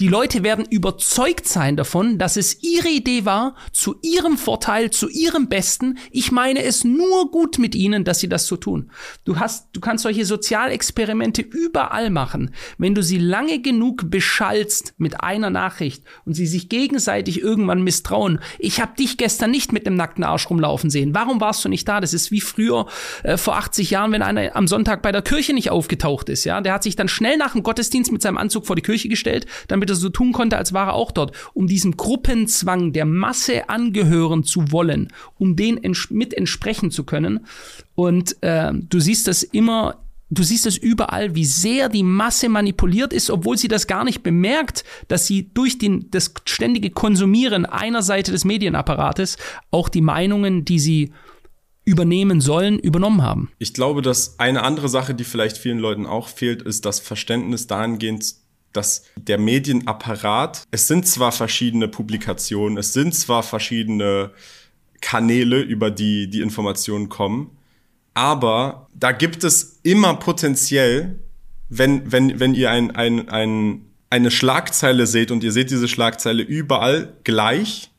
Die 0.00 0.06
Leute 0.06 0.44
werden 0.44 0.64
überzeugt 0.64 1.48
sein 1.48 1.74
davon, 1.74 2.18
dass 2.18 2.36
es 2.36 2.62
ihre 2.62 2.88
Idee 2.88 3.24
war, 3.24 3.56
zu 3.72 3.96
ihrem 4.02 4.38
Vorteil, 4.38 4.90
zu 4.90 5.08
ihrem 5.08 5.48
Besten. 5.48 5.98
Ich 6.12 6.30
meine 6.30 6.62
es 6.62 6.84
nur 6.84 7.32
gut 7.32 7.58
mit 7.58 7.74
ihnen, 7.74 8.04
dass 8.04 8.20
sie 8.20 8.28
das 8.28 8.46
so 8.46 8.56
tun. 8.56 8.92
Du 9.24 9.40
hast, 9.40 9.70
du 9.72 9.80
kannst 9.80 10.04
solche 10.04 10.24
Sozialexperimente 10.24 11.42
überall 11.42 12.10
machen. 12.10 12.54
Wenn 12.78 12.94
du 12.94 13.02
sie 13.02 13.18
lange 13.18 13.60
genug 13.60 14.08
beschallst 14.08 14.94
mit 14.98 15.20
einer 15.20 15.50
Nachricht 15.50 16.04
und 16.24 16.34
sie 16.34 16.46
sich 16.46 16.68
gegenseitig 16.68 17.40
irgendwann 17.40 17.82
misstrauen. 17.82 18.38
Ich 18.60 18.80
habe 18.80 18.94
dich 18.94 19.16
gestern 19.16 19.50
nicht 19.50 19.72
mit 19.72 19.84
dem 19.84 19.96
nackten 19.96 20.22
Arsch 20.22 20.48
rumlaufen 20.48 20.90
sehen. 20.90 21.12
Warum 21.12 21.40
warst 21.40 21.64
du 21.64 21.68
nicht 21.68 21.88
da? 21.88 22.00
Das 22.00 22.14
ist 22.14 22.30
wie 22.30 22.40
früher 22.40 22.86
äh, 23.24 23.36
vor 23.36 23.56
80 23.56 23.90
Jahren, 23.90 24.12
wenn 24.12 24.22
einer 24.22 24.54
am 24.54 24.68
Sonntag 24.68 25.02
bei 25.02 25.10
der 25.10 25.22
Kirche 25.22 25.54
nicht 25.54 25.70
aufgetaucht 25.70 26.28
ist. 26.28 26.44
Ja, 26.44 26.60
der 26.60 26.74
hat 26.74 26.84
sich 26.84 26.94
dann 26.94 27.08
schnell 27.08 27.36
nach 27.36 27.54
dem 27.54 27.64
Gottesdienst 27.64 28.12
mit 28.12 28.22
seinem 28.22 28.38
Anzug 28.38 28.64
vor 28.64 28.76
die 28.76 28.82
Kirche 28.82 29.08
gestellt, 29.08 29.46
damit 29.66 29.87
damit 29.88 29.98
er 29.98 30.00
so 30.00 30.08
tun 30.08 30.32
konnte, 30.32 30.56
als 30.56 30.72
war 30.72 30.88
er 30.88 30.94
auch 30.94 31.10
dort, 31.10 31.32
um 31.54 31.66
diesem 31.66 31.96
Gruppenzwang 31.96 32.92
der 32.92 33.04
Masse 33.04 33.68
angehören 33.68 34.44
zu 34.44 34.70
wollen, 34.70 35.08
um 35.38 35.56
den 35.56 35.82
ents 35.82 36.10
mit 36.10 36.34
entsprechen 36.34 36.90
zu 36.90 37.04
können. 37.04 37.46
Und 37.94 38.36
äh, 38.42 38.72
du 38.72 39.00
siehst 39.00 39.26
das 39.26 39.42
immer 39.42 39.96
Du 40.30 40.42
siehst 40.42 40.66
es 40.66 40.76
überall, 40.76 41.34
wie 41.34 41.46
sehr 41.46 41.88
die 41.88 42.02
Masse 42.02 42.50
manipuliert 42.50 43.14
ist, 43.14 43.30
obwohl 43.30 43.56
sie 43.56 43.66
das 43.66 43.86
gar 43.86 44.04
nicht 44.04 44.22
bemerkt, 44.22 44.84
dass 45.08 45.26
sie 45.26 45.48
durch 45.54 45.78
den, 45.78 46.10
das 46.10 46.34
ständige 46.44 46.90
Konsumieren 46.90 47.64
einer 47.64 48.02
Seite 48.02 48.30
des 48.30 48.44
Medienapparates 48.44 49.38
auch 49.70 49.88
die 49.88 50.02
Meinungen, 50.02 50.66
die 50.66 50.80
sie 50.80 51.12
übernehmen 51.86 52.42
sollen, 52.42 52.78
übernommen 52.78 53.22
haben. 53.22 53.50
Ich 53.58 53.72
glaube, 53.72 54.02
dass 54.02 54.38
eine 54.38 54.64
andere 54.64 54.90
Sache, 54.90 55.14
die 55.14 55.24
vielleicht 55.24 55.56
vielen 55.56 55.78
Leuten 55.78 56.04
auch 56.04 56.28
fehlt, 56.28 56.60
ist 56.60 56.84
das 56.84 57.00
Verständnis 57.00 57.66
dahingehend 57.66 58.34
dass 58.72 59.04
der 59.16 59.38
Medienapparat, 59.38 60.64
es 60.70 60.86
sind 60.88 61.06
zwar 61.06 61.32
verschiedene 61.32 61.88
Publikationen, 61.88 62.78
es 62.78 62.92
sind 62.92 63.14
zwar 63.14 63.42
verschiedene 63.42 64.30
Kanäle, 65.00 65.60
über 65.60 65.90
die 65.90 66.28
die 66.28 66.40
Informationen 66.40 67.08
kommen, 67.08 67.56
aber 68.14 68.88
da 68.94 69.12
gibt 69.12 69.44
es 69.44 69.80
immer 69.82 70.14
potenziell, 70.14 71.20
wenn, 71.68 72.10
wenn, 72.10 72.40
wenn 72.40 72.54
ihr 72.54 72.70
ein, 72.70 72.90
ein, 72.90 73.28
ein, 73.28 73.86
eine 74.10 74.30
Schlagzeile 74.30 75.06
seht 75.06 75.30
und 75.30 75.44
ihr 75.44 75.52
seht 75.52 75.70
diese 75.70 75.86
Schlagzeile 75.86 76.42
überall 76.42 77.14
gleich, 77.24 77.90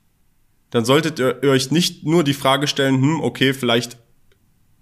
dann 0.72 0.86
solltet 0.86 1.20
ihr 1.20 1.42
euch 1.44 1.72
nicht 1.72 2.06
nur 2.06 2.24
die 2.24 2.34
Frage 2.34 2.68
stellen, 2.68 3.02
hm, 3.02 3.22
okay, 3.22 3.54
vielleicht 3.54 3.98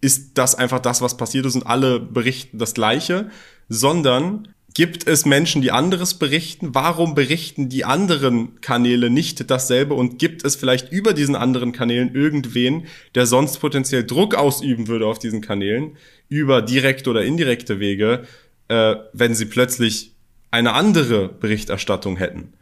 ist 0.01 0.37
das 0.37 0.55
einfach 0.55 0.79
das, 0.79 1.01
was 1.01 1.17
passiert 1.17 1.45
ist 1.45 1.55
und 1.55 1.67
alle 1.67 1.99
berichten 1.99 2.57
das 2.57 2.73
Gleiche, 2.73 3.29
sondern 3.69 4.47
Gibt 4.77 5.07
es 5.07 5.25
Menschen, 5.25 5.63
die 5.63 5.71
anderes 5.71 6.13
berichten? 6.13 6.75
Warum 6.75 7.15
berichten 7.15 7.67
die 7.67 7.83
anderen 7.83 8.61
Kanäle 8.61 9.09
nicht 9.09 9.49
dasselbe? 9.49 9.95
Und 9.95 10.19
gibt 10.19 10.45
es 10.45 10.55
vielleicht 10.55 10.91
über 10.91 11.15
diesen 11.15 11.35
anderen 11.35 11.71
Kanälen 11.71 12.13
irgendwen, 12.13 12.85
der 13.15 13.25
sonst 13.25 13.57
potenziell 13.57 14.05
Druck 14.05 14.35
ausüben 14.35 14.87
würde 14.87 15.07
auf 15.07 15.17
diesen 15.17 15.41
Kanälen, 15.41 15.97
über 16.29 16.61
direkte 16.61 17.09
oder 17.09 17.23
indirekte 17.23 17.79
Wege, 17.79 18.27
äh, 18.67 18.97
wenn 19.13 19.33
sie 19.33 19.45
plötzlich 19.45 20.11
eine 20.51 20.73
andere 20.73 21.27
Berichterstattung 21.27 22.17
hätten? 22.17 22.53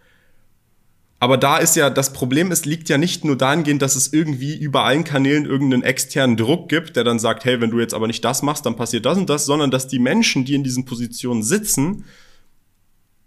Aber 1.20 1.38
da 1.38 1.58
ist 1.58 1.76
ja, 1.76 1.90
das 1.90 2.12
Problem 2.12 2.52
ist, 2.52 2.66
liegt 2.66 2.90
ja 2.90 2.98
nicht 2.98 3.24
nur 3.24 3.38
dahingehend, 3.38 3.82
dass 3.82 3.96
es 3.96 4.12
irgendwie 4.12 4.58
über 4.58 4.84
allen 4.84 5.06
Kanälen 5.06 5.46
irgendeinen 5.46 5.84
externen 5.84 6.36
Druck 6.36 6.68
gibt, 6.68 6.98
der 6.98 7.04
dann 7.04 7.20
sagt, 7.20 7.46
hey, 7.46 7.62
wenn 7.62 7.72
du 7.72 7.80
jetzt 7.80 7.94
aber 7.94 8.08
nicht 8.08 8.24
das 8.26 8.42
machst, 8.42 8.66
dann 8.66 8.76
passiert 8.76 9.06
das 9.06 9.18
und 9.18 9.30
das, 9.30 9.46
sondern 9.46 9.72
dass 9.72 9.88
die 9.88 10.00
Menschen, 10.00 10.44
die 10.44 10.56
in 10.56 10.64
diesen 10.64 10.86
Positionen 10.86 11.42
sitzen, 11.42 12.04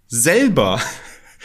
selber 0.07 0.81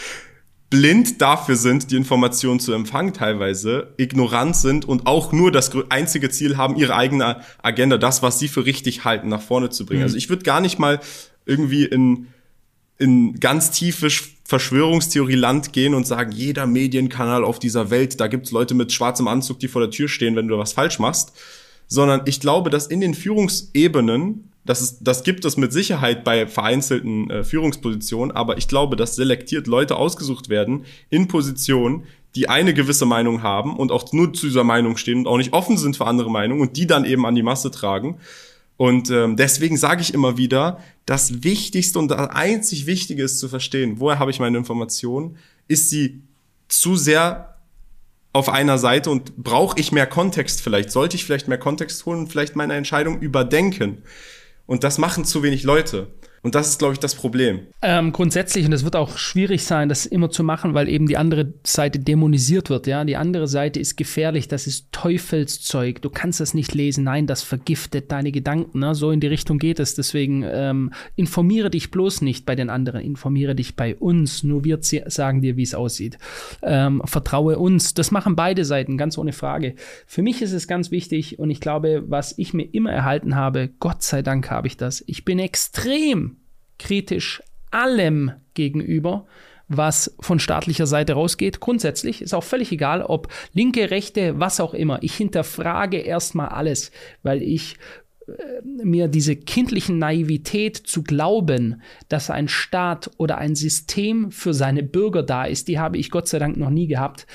blind 0.69 1.21
dafür 1.21 1.55
sind, 1.55 1.91
die 1.91 1.95
Informationen 1.95 2.59
zu 2.59 2.73
empfangen 2.73 3.13
teilweise, 3.13 3.93
ignorant 3.97 4.55
sind 4.55 4.85
und 4.85 5.07
auch 5.07 5.31
nur 5.31 5.51
das 5.51 5.71
einzige 5.89 6.29
Ziel 6.29 6.57
haben, 6.57 6.75
ihre 6.75 6.95
eigene 6.95 7.41
Agenda, 7.61 7.97
das, 7.97 8.21
was 8.21 8.39
sie 8.39 8.49
für 8.49 8.65
richtig 8.65 9.05
halten, 9.05 9.29
nach 9.29 9.41
vorne 9.41 9.69
zu 9.69 9.85
bringen. 9.85 10.01
Mhm. 10.01 10.05
Also 10.05 10.17
ich 10.17 10.29
würde 10.29 10.43
gar 10.43 10.59
nicht 10.59 10.77
mal 10.77 10.99
irgendwie 11.45 11.85
in, 11.85 12.27
in 12.97 13.39
ganz 13.39 13.71
tiefe 13.71 14.09
Verschwörungstheorie-Land 14.45 15.73
gehen 15.73 15.93
und 15.93 16.05
sagen, 16.05 16.31
jeder 16.31 16.67
Medienkanal 16.67 17.43
auf 17.43 17.59
dieser 17.59 17.89
Welt, 17.89 18.19
da 18.19 18.27
gibt's 18.27 18.51
Leute 18.51 18.75
mit 18.75 18.91
schwarzem 18.91 19.27
Anzug, 19.27 19.59
die 19.59 19.67
vor 19.67 19.81
der 19.81 19.91
Tür 19.91 20.07
stehen, 20.07 20.35
wenn 20.35 20.47
du 20.47 20.57
was 20.57 20.73
falsch 20.73 20.99
machst. 20.99 21.33
Sondern 21.87 22.21
ich 22.25 22.39
glaube, 22.39 22.69
dass 22.69 22.87
in 22.87 23.01
den 23.01 23.13
Führungsebenen, 23.13 24.49
das, 24.65 24.81
ist, 24.81 24.99
das 25.01 25.23
gibt 25.23 25.45
es 25.45 25.57
mit 25.57 25.71
Sicherheit 25.71 26.23
bei 26.23 26.47
vereinzelten 26.47 27.29
äh, 27.29 27.43
Führungspositionen, 27.43 28.35
aber 28.35 28.57
ich 28.57 28.67
glaube, 28.67 28.95
dass 28.95 29.15
selektiert 29.15 29.67
Leute 29.67 29.95
ausgesucht 29.95 30.49
werden 30.49 30.85
in 31.09 31.27
Positionen, 31.27 32.03
die 32.35 32.49
eine 32.49 32.73
gewisse 32.73 33.05
Meinung 33.05 33.43
haben 33.43 33.77
und 33.77 33.91
auch 33.91 34.11
nur 34.11 34.33
zu 34.33 34.47
dieser 34.47 34.63
Meinung 34.63 34.97
stehen 34.97 35.19
und 35.19 35.27
auch 35.27 35.37
nicht 35.37 35.53
offen 35.53 35.77
sind 35.77 35.97
für 35.97 36.07
andere 36.07 36.31
Meinungen 36.31 36.61
und 36.61 36.77
die 36.77 36.87
dann 36.87 37.05
eben 37.05 37.25
an 37.25 37.35
die 37.35 37.43
Masse 37.43 37.69
tragen. 37.69 38.17
Und 38.77 39.09
ähm, 39.11 39.37
deswegen 39.37 39.77
sage 39.77 40.01
ich 40.01 40.13
immer 40.13 40.37
wieder, 40.37 40.79
das 41.05 41.43
Wichtigste 41.43 41.99
und 41.99 42.09
das 42.09 42.29
einzig 42.29 42.85
Wichtige 42.85 43.23
ist 43.23 43.39
zu 43.39 43.47
verstehen, 43.47 43.99
woher 43.99 44.19
habe 44.19 44.31
ich 44.31 44.39
meine 44.39 44.57
Informationen? 44.57 45.37
Ist 45.67 45.89
sie 45.89 46.23
zu 46.67 46.95
sehr 46.95 47.57
auf 48.33 48.49
einer 48.49 48.79
Seite 48.79 49.11
und 49.11 49.37
brauche 49.37 49.79
ich 49.79 49.91
mehr 49.91 50.07
Kontext 50.07 50.61
vielleicht? 50.61 50.91
Sollte 50.91 51.15
ich 51.15 51.23
vielleicht 51.23 51.47
mehr 51.47 51.59
Kontext 51.59 52.05
holen 52.05 52.21
und 52.21 52.27
vielleicht 52.29 52.55
meine 52.55 52.73
Entscheidung 52.73 53.19
überdenken? 53.19 54.01
Und 54.65 54.83
das 54.83 54.97
machen 54.97 55.23
zu 55.23 55.43
wenig 55.43 55.63
Leute. 55.63 56.07
Und 56.43 56.55
das 56.55 56.67
ist, 56.67 56.79
glaube 56.79 56.93
ich, 56.93 56.99
das 56.99 57.15
Problem. 57.15 57.61
Ähm, 57.81 58.11
grundsätzlich, 58.11 58.65
und 58.65 58.73
es 58.73 58.83
wird 58.83 58.97
auch 58.97 59.17
schwierig 59.17 59.63
sein, 59.63 59.87
das 59.87 60.05
immer 60.05 60.29
zu 60.29 60.43
machen, 60.43 60.73
weil 60.73 60.89
eben 60.89 61.07
die 61.07 61.15
andere 61.15 61.53
Seite 61.65 61.99
dämonisiert 61.99 62.69
wird. 62.69 62.85
Ja, 62.85 63.05
die 63.05 63.15
andere 63.15 63.47
Seite 63.47 63.79
ist 63.79 63.95
gefährlich, 63.95 64.49
das 64.49 64.67
ist 64.67 64.91
Teufelszeug. 64.91 66.01
Du 66.01 66.09
kannst 66.09 66.41
das 66.41 66.53
nicht 66.53 66.73
lesen. 66.73 67.05
Nein, 67.05 67.27
das 67.27 67.43
vergiftet 67.43 68.11
deine 68.11 68.33
Gedanken. 68.33 68.79
Ne? 68.79 68.93
So 68.93 69.11
in 69.11 69.21
die 69.21 69.27
Richtung 69.27 69.57
geht 69.57 69.79
es. 69.79 69.95
Deswegen 69.95 70.43
ähm, 70.45 70.91
informiere 71.15 71.69
dich 71.69 71.91
bloß 71.91 72.21
nicht 72.21 72.45
bei 72.45 72.55
den 72.55 72.69
anderen. 72.69 73.01
Informiere 73.01 73.55
dich 73.55 73.77
bei 73.77 73.95
uns. 73.95 74.43
Nur 74.43 74.65
wir 74.65 74.79
sagen 74.81 75.41
dir, 75.41 75.55
wie 75.55 75.63
es 75.63 75.73
aussieht. 75.73 76.17
Ähm, 76.61 77.01
vertraue 77.05 77.57
uns. 77.57 77.93
Das 77.93 78.11
machen 78.11 78.35
beide 78.35 78.65
Seiten, 78.65 78.97
ganz 78.97 79.17
ohne 79.17 79.31
Frage. 79.31 79.75
Für 80.05 80.21
mich 80.21 80.41
ist 80.41 80.51
es 80.51 80.67
ganz 80.67 80.91
wichtig 80.91 81.39
und 81.39 81.49
ich 81.49 81.61
glaube, 81.61 82.03
was 82.07 82.37
ich 82.37 82.53
mir 82.53 82.67
immer 82.73 82.91
erhalten 82.91 83.37
habe, 83.37 83.69
Gott 83.79 84.03
sei 84.03 84.21
Dank 84.21 84.51
habe 84.51 84.67
ich 84.67 84.75
das. 84.75 85.01
Ich 85.07 85.23
bin 85.23 85.39
extrem 85.39 86.32
kritisch 86.79 87.41
allem 87.71 88.31
gegenüber, 88.53 89.25
was 89.67 90.15
von 90.19 90.39
staatlicher 90.39 90.87
Seite 90.87 91.13
rausgeht. 91.13 91.59
Grundsätzlich 91.59 92.21
ist 92.21 92.33
auch 92.33 92.43
völlig 92.43 92.71
egal, 92.71 93.01
ob 93.01 93.29
linke, 93.53 93.91
rechte, 93.91 94.39
was 94.39 94.59
auch 94.59 94.73
immer. 94.73 95.01
Ich 95.01 95.15
hinterfrage 95.15 95.97
erstmal 95.97 96.49
alles, 96.49 96.91
weil 97.23 97.41
ich 97.41 97.77
äh, 98.27 98.61
mir 98.83 99.07
diese 99.07 99.35
kindlichen 99.35 99.97
Naivität 99.97 100.77
zu 100.77 101.03
glauben, 101.03 101.81
dass 102.09 102.29
ein 102.29 102.47
Staat 102.47 103.09
oder 103.17 103.37
ein 103.37 103.55
System 103.55 104.31
für 104.31 104.53
seine 104.53 104.83
Bürger 104.83 105.23
da 105.23 105.45
ist, 105.45 105.67
die 105.67 105.79
habe 105.79 105.97
ich 105.97 106.11
Gott 106.11 106.27
sei 106.27 106.39
Dank 106.39 106.57
noch 106.57 106.69
nie 106.69 106.87
gehabt 106.87 107.25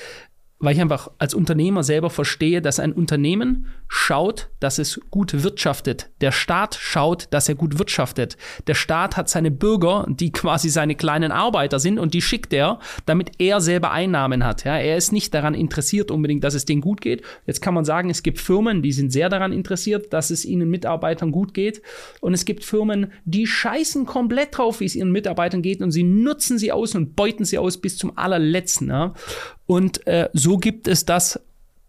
weil 0.59 0.75
ich 0.75 0.81
einfach 0.81 1.09
als 1.17 1.33
Unternehmer 1.33 1.83
selber 1.83 2.09
verstehe, 2.09 2.61
dass 2.61 2.79
ein 2.79 2.91
Unternehmen 2.91 3.67
schaut, 3.87 4.49
dass 4.59 4.77
es 4.77 4.99
gut 5.09 5.43
wirtschaftet. 5.43 6.09
Der 6.19 6.31
Staat 6.31 6.75
schaut, 6.75 7.27
dass 7.31 7.47
er 7.47 7.55
gut 7.55 7.79
wirtschaftet. 7.79 8.37
Der 8.67 8.73
Staat 8.73 9.15
hat 9.15 9.29
seine 9.29 9.51
Bürger, 9.51 10.05
die 10.09 10.31
quasi 10.33 10.69
seine 10.69 10.95
kleinen 10.95 11.31
Arbeiter 11.31 11.79
sind 11.79 11.97
und 11.97 12.13
die 12.13 12.21
schickt 12.21 12.51
er, 12.53 12.79
damit 13.05 13.31
er 13.39 13.61
selber 13.61 13.91
Einnahmen 13.91 14.43
hat. 14.43 14.65
Ja, 14.65 14.77
er 14.77 14.97
ist 14.97 15.13
nicht 15.13 15.33
daran 15.33 15.53
interessiert 15.53 16.11
unbedingt, 16.11 16.43
dass 16.43 16.53
es 16.53 16.65
denen 16.65 16.81
gut 16.81 16.99
geht. 16.99 17.23
Jetzt 17.47 17.61
kann 17.61 17.73
man 17.73 17.85
sagen, 17.85 18.09
es 18.09 18.21
gibt 18.21 18.39
Firmen, 18.39 18.81
die 18.81 18.91
sind 18.91 19.11
sehr 19.11 19.29
daran 19.29 19.53
interessiert, 19.53 20.11
dass 20.11 20.29
es 20.29 20.43
ihnen 20.43 20.69
Mitarbeitern 20.69 21.31
gut 21.31 21.53
geht. 21.53 21.81
Und 22.19 22.33
es 22.33 22.43
gibt 22.43 22.65
Firmen, 22.65 23.13
die 23.23 23.47
scheißen 23.47 24.05
komplett 24.05 24.57
drauf, 24.57 24.81
wie 24.81 24.85
es 24.85 24.95
ihren 24.95 25.11
Mitarbeitern 25.11 25.61
geht 25.61 25.81
und 25.81 25.91
sie 25.91 26.03
nutzen 26.03 26.57
sie 26.57 26.71
aus 26.73 26.95
und 26.95 27.15
beuten 27.15 27.45
sie 27.45 27.57
aus 27.57 27.77
bis 27.77 27.97
zum 27.97 28.17
allerletzten. 28.17 28.89
Ja. 28.89 29.13
Und 29.69 30.07
äh, 30.07 30.29
so 30.33 30.57
gibt 30.57 30.87
es 30.87 31.05
das 31.05 31.39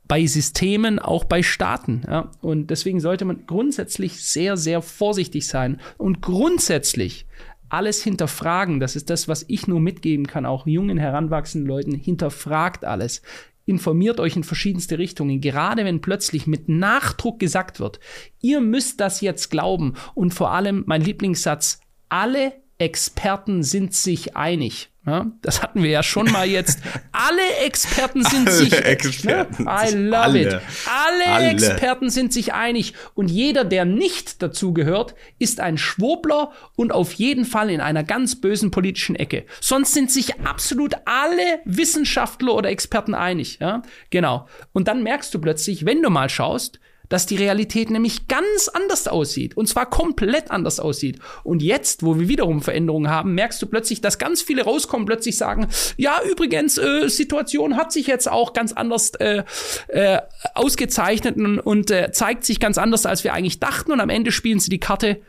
bei 0.07 0.27
Systemen, 0.27 0.99
auch 0.99 1.25
bei 1.25 1.43
Staaten. 1.43 2.03
Ja? 2.07 2.31
Und 2.43 2.69
deswegen 2.69 3.01
sollte 3.01 3.25
man 3.25 3.47
grundsätzlich 3.47 4.23
sehr, 4.23 4.59
sehr 4.59 4.83
vorsichtig 4.83 5.47
sein 5.47 5.81
und 5.97 6.21
grundsätzlich 6.21 7.25
alles 7.71 8.03
hinterfragen. 8.03 8.81
Das 8.81 8.97
ist 8.97 9.09
das, 9.09 9.29
was 9.29 9.47
ich 9.49 9.67
nur 9.67 9.81
mitgeben 9.81 10.27
kann, 10.27 10.45
auch 10.45 10.67
jungen, 10.67 10.99
heranwachsenden 10.99 11.67
Leuten. 11.67 11.95
Hinterfragt 11.95 12.85
alles. 12.85 13.23
Informiert 13.65 14.21
euch 14.21 14.37
in 14.37 14.45
verschiedenste 14.45 14.99
Richtungen. 14.99 15.41
Gerade 15.41 15.87
wenn 15.87 16.03
plötzlich 16.03 16.47
mit 16.47 16.69
Nachdruck 16.69 17.39
gesagt 17.39 17.81
wird, 17.81 17.99
ihr 18.43 18.61
müsst 18.61 19.01
das 19.01 19.23
jetzt 19.23 19.49
glauben. 19.49 19.95
Und 20.15 20.35
vor 20.35 20.51
allem 20.51 20.85
mein 20.87 21.01
Lieblingssatz, 21.01 21.81
alle 22.11 22.53
Experten 22.77 23.63
sind 23.63 23.95
sich 23.95 24.37
einig. 24.37 24.90
Ja, 25.07 25.27
das 25.41 25.63
hatten 25.63 25.83
wir 25.83 25.89
ja 25.89 26.03
schon 26.03 26.31
mal 26.31 26.47
jetzt. 26.47 26.81
Alle 27.13 27.41
Experten 27.65 28.23
sind 28.23 28.49
alle 28.49 28.57
sich 28.57 28.73
Experten 28.73 29.65
ne? 29.65 29.71
I 29.71 29.95
love 29.95 30.19
alle. 30.19 30.41
it. 30.41 30.61
Alle, 30.87 31.27
alle, 31.27 31.49
Experten 31.49 32.11
sind 32.11 32.35
sich 32.35 32.53
einig 32.53 32.93
und 33.15 33.31
jeder, 33.31 33.65
der 33.65 33.87
nicht 33.87 34.43
dazu 34.43 34.75
gehört, 34.75 35.15
ist 35.39 35.61
ein 35.61 35.79
Schwobler 35.79 36.53
und 36.77 36.93
auf 36.93 37.15
jeden 37.15 37.47
Fall 37.47 37.71
in 37.71 37.81
einer 37.81 38.05
ganz 38.05 38.43
bösen 38.43 38.71
politischen 38.71 39.17
Ecke. 39.17 39.47
Sonst 39.61 39.95
sind 39.95 40.11
sich 40.11 40.39
absolut 40.41 40.95
alle 41.07 41.61
Wissenschaftler 41.65 42.55
oder 42.55 42.69
Experten 42.69 43.15
einig. 43.15 43.59
Ja, 43.59 43.83
genau. 44.11 44.49
Und 44.73 44.87
dann 44.87 45.03
merkst 45.03 45.33
du 45.33 45.41
plötzlich, 45.41 45.87
wenn 45.87 46.03
du 46.03 46.11
mal 46.11 46.29
schaust, 46.29 46.79
dass 47.11 47.27
die 47.27 47.37
Realität 47.37 47.91
nämlich 47.91 48.29
ganz 48.29 48.69
anders 48.69 49.07
aussieht. 49.07 49.57
Und 49.57 49.67
zwar 49.67 49.91
komplett 49.91 50.51
anders 50.51 50.81
aussieht. 50.81 51.19
Und 51.43 51.61
jetzt, 51.61 52.03
wo 52.03 52.19
wir 52.19 52.29
wiederum 52.29 52.63
Veränderungen 52.63 53.11
haben, 53.11 53.35
merkst 53.35 53.61
du 53.61 53.67
plötzlich, 53.67 54.01
dass 54.01 54.19
ganz 54.19 54.41
viele 54.41 54.63
rauskommen, 54.63 55.07
plötzlich 55.07 55.37
sagen, 55.37 55.67
ja, 55.97 56.21
übrigens, 56.31 56.79
äh, 56.79 57.09
Situation 57.09 57.77
hat 57.77 57.93
sich 57.93 58.07
jetzt 58.07 58.31
auch 58.31 58.53
ganz 58.53 58.73
anders 58.73 59.11
äh, 59.17 59.43
äh, 59.89 60.21
ausgezeichnet 60.55 61.37
und, 61.37 61.59
und 61.59 61.91
äh, 61.91 62.13
zeigt 62.13 62.45
sich 62.45 62.61
ganz 62.61 62.79
anders, 62.79 63.05
als 63.05 63.25
wir 63.25 63.35
eigentlich 63.35 63.59
dachten. 63.61 63.93
Und 63.93 64.01
am 64.01 64.09
Ende 64.09 64.31
spielen 64.31 64.61
sie 64.61 64.71
die 64.71 64.81
Karte, 64.81 65.21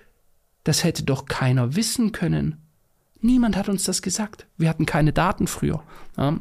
das 0.63 0.83
hätte 0.83 1.03
doch 1.03 1.25
keiner 1.25 1.75
wissen 1.75 2.11
können. 2.11 2.57
Niemand 3.21 3.57
hat 3.57 3.69
uns 3.69 3.83
das 3.83 4.03
gesagt. 4.03 4.45
Wir 4.57 4.69
hatten 4.69 4.85
keine 4.85 5.13
Daten 5.13 5.47
früher. 5.47 5.83
Ja. 6.15 6.39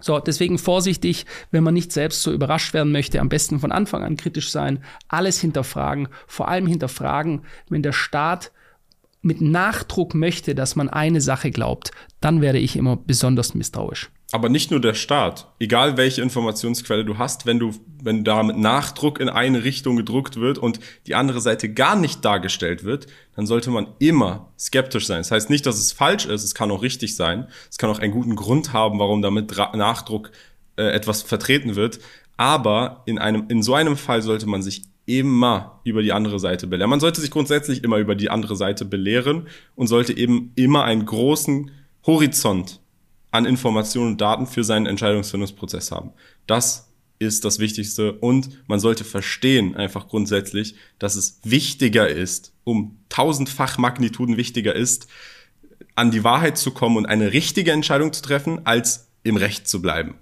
So, 0.00 0.18
deswegen 0.18 0.58
vorsichtig, 0.58 1.24
wenn 1.50 1.64
man 1.64 1.74
nicht 1.74 1.92
selbst 1.92 2.22
so 2.22 2.32
überrascht 2.32 2.74
werden 2.74 2.92
möchte, 2.92 3.20
am 3.20 3.28
besten 3.28 3.58
von 3.58 3.72
Anfang 3.72 4.02
an 4.02 4.16
kritisch 4.16 4.50
sein, 4.50 4.82
alles 5.08 5.40
hinterfragen, 5.40 6.08
vor 6.26 6.48
allem 6.48 6.66
hinterfragen, 6.66 7.42
wenn 7.68 7.82
der 7.82 7.92
Staat 7.92 8.52
mit 9.24 9.40
Nachdruck 9.40 10.14
möchte, 10.14 10.54
dass 10.54 10.76
man 10.76 10.88
eine 10.88 11.20
Sache 11.20 11.50
glaubt, 11.50 11.90
dann 12.20 12.40
werde 12.40 12.58
ich 12.58 12.76
immer 12.76 12.96
besonders 12.96 13.54
misstrauisch. 13.54 14.10
Aber 14.32 14.48
nicht 14.48 14.70
nur 14.70 14.80
der 14.80 14.94
Staat. 14.94 15.46
Egal 15.60 15.96
welche 15.96 16.20
Informationsquelle 16.20 17.04
du 17.04 17.18
hast, 17.18 17.46
wenn 17.46 17.58
du, 17.58 17.72
wenn 18.02 18.24
da 18.24 18.42
mit 18.42 18.56
Nachdruck 18.56 19.20
in 19.20 19.28
eine 19.28 19.62
Richtung 19.62 19.96
gedruckt 19.96 20.36
wird 20.36 20.58
und 20.58 20.80
die 21.06 21.14
andere 21.14 21.40
Seite 21.40 21.72
gar 21.72 21.94
nicht 21.94 22.24
dargestellt 22.24 22.84
wird, 22.84 23.06
dann 23.36 23.46
sollte 23.46 23.70
man 23.70 23.88
immer 24.00 24.52
skeptisch 24.58 25.06
sein. 25.06 25.18
Das 25.18 25.30
heißt 25.30 25.50
nicht, 25.50 25.66
dass 25.66 25.78
es 25.78 25.92
falsch 25.92 26.26
ist, 26.26 26.42
es 26.42 26.54
kann 26.54 26.70
auch 26.70 26.82
richtig 26.82 27.14
sein. 27.14 27.46
Es 27.70 27.78
kann 27.78 27.90
auch 27.90 28.00
einen 28.00 28.12
guten 28.12 28.34
Grund 28.34 28.72
haben, 28.72 28.98
warum 28.98 29.22
da 29.22 29.30
mit 29.30 29.56
Nachdruck 29.74 30.32
äh, 30.76 30.82
etwas 30.90 31.22
vertreten 31.22 31.76
wird. 31.76 32.00
Aber 32.36 33.02
in 33.06 33.18
einem, 33.18 33.44
in 33.48 33.62
so 33.62 33.74
einem 33.74 33.96
Fall 33.96 34.22
sollte 34.22 34.46
man 34.46 34.62
sich 34.62 34.82
immer 35.06 35.80
über 35.84 36.02
die 36.02 36.12
andere 36.12 36.38
Seite 36.38 36.66
belehren. 36.66 36.90
Man 36.90 37.00
sollte 37.00 37.20
sich 37.20 37.30
grundsätzlich 37.30 37.84
immer 37.84 37.98
über 37.98 38.14
die 38.14 38.30
andere 38.30 38.56
Seite 38.56 38.84
belehren 38.84 39.48
und 39.74 39.86
sollte 39.86 40.16
eben 40.16 40.52
immer 40.54 40.84
einen 40.84 41.04
großen 41.04 41.70
Horizont 42.06 42.80
an 43.30 43.44
Informationen 43.44 44.12
und 44.12 44.20
Daten 44.20 44.46
für 44.46 44.64
seinen 44.64 44.86
Entscheidungsfindungsprozess 44.86 45.90
haben. 45.90 46.12
Das 46.46 46.88
ist 47.18 47.44
das 47.44 47.58
Wichtigste 47.58 48.12
und 48.12 48.68
man 48.68 48.80
sollte 48.80 49.04
verstehen 49.04 49.76
einfach 49.76 50.08
grundsätzlich, 50.08 50.74
dass 50.98 51.16
es 51.16 51.40
wichtiger 51.42 52.08
ist, 52.08 52.52
um 52.64 52.98
tausendfach 53.08 53.78
Magnituden 53.78 54.36
wichtiger 54.36 54.74
ist, 54.74 55.08
an 55.94 56.10
die 56.10 56.24
Wahrheit 56.24 56.58
zu 56.58 56.72
kommen 56.72 56.96
und 56.96 57.06
eine 57.06 57.32
richtige 57.32 57.72
Entscheidung 57.72 58.12
zu 58.12 58.22
treffen, 58.22 58.66
als 58.66 59.08
im 59.22 59.36
Recht 59.36 59.68
zu 59.68 59.80
bleiben 59.80 60.16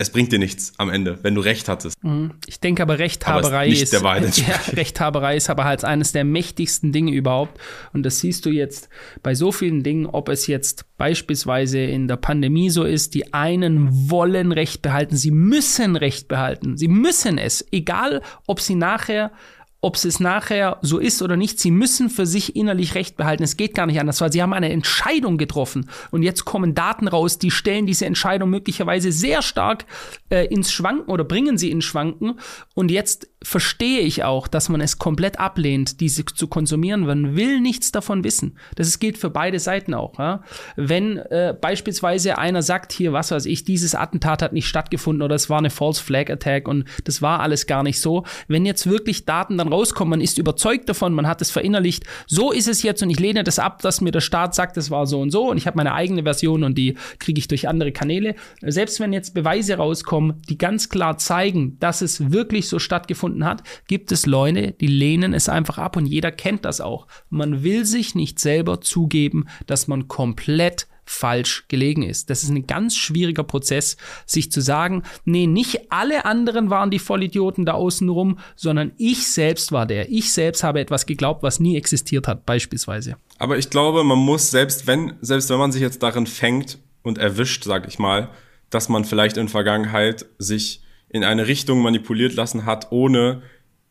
es 0.00 0.10
bringt 0.10 0.30
dir 0.30 0.38
nichts 0.38 0.72
am 0.78 0.90
Ende, 0.90 1.18
wenn 1.22 1.34
du 1.34 1.40
Recht 1.40 1.68
hattest. 1.68 2.02
Mhm. 2.04 2.34
Ich 2.46 2.60
denke 2.60 2.82
aber 2.82 3.00
Rechthaberei 3.00 3.64
aber 3.64 3.66
ist, 3.66 3.92
ist 3.92 4.38
ja, 4.48 4.54
Rechthaberei 4.74 5.36
ist 5.36 5.50
aber 5.50 5.64
halt 5.64 5.84
eines 5.84 6.12
der 6.12 6.24
mächtigsten 6.24 6.92
Dinge 6.92 7.10
überhaupt. 7.10 7.60
Und 7.92 8.04
das 8.04 8.20
siehst 8.20 8.46
du 8.46 8.50
jetzt 8.50 8.88
bei 9.24 9.34
so 9.34 9.50
vielen 9.50 9.82
Dingen, 9.82 10.06
ob 10.06 10.28
es 10.28 10.46
jetzt 10.46 10.84
beispielsweise 10.98 11.80
in 11.80 12.06
der 12.06 12.16
Pandemie 12.16 12.70
so 12.70 12.84
ist, 12.84 13.14
die 13.14 13.34
einen 13.34 14.10
wollen 14.10 14.52
Recht 14.52 14.82
behalten, 14.82 15.16
sie 15.16 15.32
müssen 15.32 15.96
Recht 15.96 16.28
behalten, 16.28 16.76
sie 16.76 16.88
müssen 16.88 17.36
es, 17.36 17.66
egal 17.72 18.22
ob 18.46 18.60
sie 18.60 18.76
nachher 18.76 19.32
ob 19.80 19.94
es 19.94 20.18
nachher 20.18 20.78
so 20.82 20.98
ist 20.98 21.22
oder 21.22 21.36
nicht, 21.36 21.60
sie 21.60 21.70
müssen 21.70 22.10
für 22.10 22.26
sich 22.26 22.56
innerlich 22.56 22.96
Recht 22.96 23.16
behalten. 23.16 23.44
Es 23.44 23.56
geht 23.56 23.74
gar 23.74 23.86
nicht 23.86 24.00
anders, 24.00 24.20
weil 24.20 24.32
sie 24.32 24.42
haben 24.42 24.52
eine 24.52 24.70
Entscheidung 24.70 25.38
getroffen. 25.38 25.88
Und 26.10 26.24
jetzt 26.24 26.44
kommen 26.44 26.74
Daten 26.74 27.06
raus, 27.06 27.38
die 27.38 27.52
stellen 27.52 27.86
diese 27.86 28.04
Entscheidung 28.04 28.50
möglicherweise 28.50 29.12
sehr 29.12 29.40
stark 29.40 29.86
äh, 30.30 30.46
ins 30.46 30.72
Schwanken 30.72 31.10
oder 31.10 31.22
bringen 31.22 31.58
sie 31.58 31.70
ins 31.70 31.84
Schwanken. 31.84 32.40
Und 32.74 32.90
jetzt 32.90 33.28
verstehe 33.42 34.00
ich 34.00 34.24
auch, 34.24 34.48
dass 34.48 34.68
man 34.68 34.80
es 34.80 34.98
komplett 34.98 35.38
ablehnt, 35.38 36.00
diese 36.00 36.24
zu 36.24 36.48
konsumieren. 36.48 37.06
Man 37.06 37.36
will 37.36 37.60
nichts 37.60 37.92
davon 37.92 38.24
wissen. 38.24 38.56
Das 38.74 38.98
gilt 38.98 39.16
für 39.16 39.30
beide 39.30 39.60
Seiten 39.60 39.94
auch. 39.94 40.18
Ja? 40.18 40.42
Wenn 40.76 41.18
äh, 41.18 41.54
beispielsweise 41.58 42.38
einer 42.38 42.62
sagt, 42.62 42.92
hier, 42.92 43.12
was 43.12 43.30
weiß 43.30 43.46
ich, 43.46 43.64
dieses 43.64 43.94
Attentat 43.94 44.42
hat 44.42 44.52
nicht 44.52 44.66
stattgefunden 44.66 45.22
oder 45.22 45.36
es 45.36 45.48
war 45.48 45.58
eine 45.58 45.70
False 45.70 46.02
Flag 46.02 46.30
Attack 46.30 46.66
und 46.66 46.84
das 47.04 47.22
war 47.22 47.40
alles 47.40 47.66
gar 47.66 47.82
nicht 47.82 48.00
so. 48.00 48.24
Wenn 48.48 48.66
jetzt 48.66 48.88
wirklich 48.88 49.24
Daten 49.24 49.56
dann 49.56 49.68
rauskommen, 49.68 50.10
man 50.10 50.20
ist 50.20 50.38
überzeugt 50.38 50.88
davon, 50.88 51.14
man 51.14 51.26
hat 51.28 51.40
es 51.40 51.50
verinnerlicht, 51.50 52.04
so 52.26 52.50
ist 52.50 52.68
es 52.68 52.82
jetzt 52.82 53.02
und 53.02 53.10
ich 53.10 53.20
lehne 53.20 53.44
das 53.44 53.58
ab, 53.58 53.82
dass 53.82 54.00
mir 54.00 54.10
der 54.10 54.20
Staat 54.20 54.54
sagt, 54.54 54.76
es 54.76 54.90
war 54.90 55.06
so 55.06 55.20
und 55.20 55.30
so 55.30 55.50
und 55.50 55.58
ich 55.58 55.66
habe 55.66 55.76
meine 55.76 55.94
eigene 55.94 56.24
Version 56.24 56.64
und 56.64 56.76
die 56.76 56.96
kriege 57.18 57.38
ich 57.38 57.48
durch 57.48 57.68
andere 57.68 57.92
Kanäle. 57.92 58.34
Selbst 58.62 59.00
wenn 59.00 59.12
jetzt 59.12 59.34
Beweise 59.34 59.76
rauskommen, 59.76 60.42
die 60.48 60.58
ganz 60.58 60.88
klar 60.88 61.18
zeigen, 61.18 61.78
dass 61.78 62.02
es 62.02 62.32
wirklich 62.32 62.68
so 62.68 62.78
stattgefunden 62.78 63.37
hat, 63.44 63.62
gibt 63.86 64.12
es 64.12 64.26
Leute, 64.26 64.72
die 64.72 64.86
lehnen 64.86 65.34
es 65.34 65.48
einfach 65.48 65.78
ab 65.78 65.96
und 65.96 66.06
jeder 66.06 66.30
kennt 66.32 66.64
das 66.64 66.80
auch. 66.80 67.06
Man 67.30 67.62
will 67.62 67.84
sich 67.84 68.14
nicht 68.14 68.38
selber 68.38 68.80
zugeben, 68.80 69.46
dass 69.66 69.88
man 69.88 70.08
komplett 70.08 70.86
falsch 71.08 71.64
gelegen 71.68 72.02
ist. 72.02 72.30
Das 72.30 72.42
ist 72.42 72.50
ein 72.50 72.66
ganz 72.66 72.96
schwieriger 72.96 73.42
Prozess, 73.42 73.96
sich 74.26 74.52
zu 74.52 74.60
sagen, 74.60 75.02
nee, 75.24 75.46
nicht 75.46 75.90
alle 75.90 76.24
anderen 76.24 76.70
waren 76.70 76.90
die 76.90 76.98
Vollidioten 76.98 77.64
da 77.64 77.72
außen 77.72 78.08
rum, 78.08 78.38
sondern 78.56 78.92
ich 78.98 79.26
selbst 79.26 79.72
war 79.72 79.86
der. 79.86 80.10
Ich 80.10 80.32
selbst 80.32 80.62
habe 80.62 80.80
etwas 80.80 81.06
geglaubt, 81.06 81.42
was 81.42 81.60
nie 81.60 81.76
existiert 81.76 82.28
hat, 82.28 82.44
beispielsweise. 82.44 83.16
Aber 83.38 83.58
ich 83.58 83.70
glaube, 83.70 84.04
man 84.04 84.18
muss, 84.18 84.50
selbst 84.50 84.86
wenn, 84.86 85.14
selbst 85.20 85.48
wenn 85.50 85.58
man 85.58 85.72
sich 85.72 85.82
jetzt 85.82 86.02
darin 86.02 86.26
fängt 86.26 86.78
und 87.02 87.18
erwischt, 87.18 87.64
sag 87.64 87.88
ich 87.88 87.98
mal, 87.98 88.30
dass 88.70 88.88
man 88.88 89.04
vielleicht 89.04 89.38
in 89.38 89.48
Vergangenheit 89.48 90.26
sich 90.38 90.82
in 91.10 91.24
eine 91.24 91.46
Richtung 91.46 91.80
manipuliert 91.80 92.34
lassen 92.34 92.66
hat, 92.66 92.90
ohne 92.90 93.42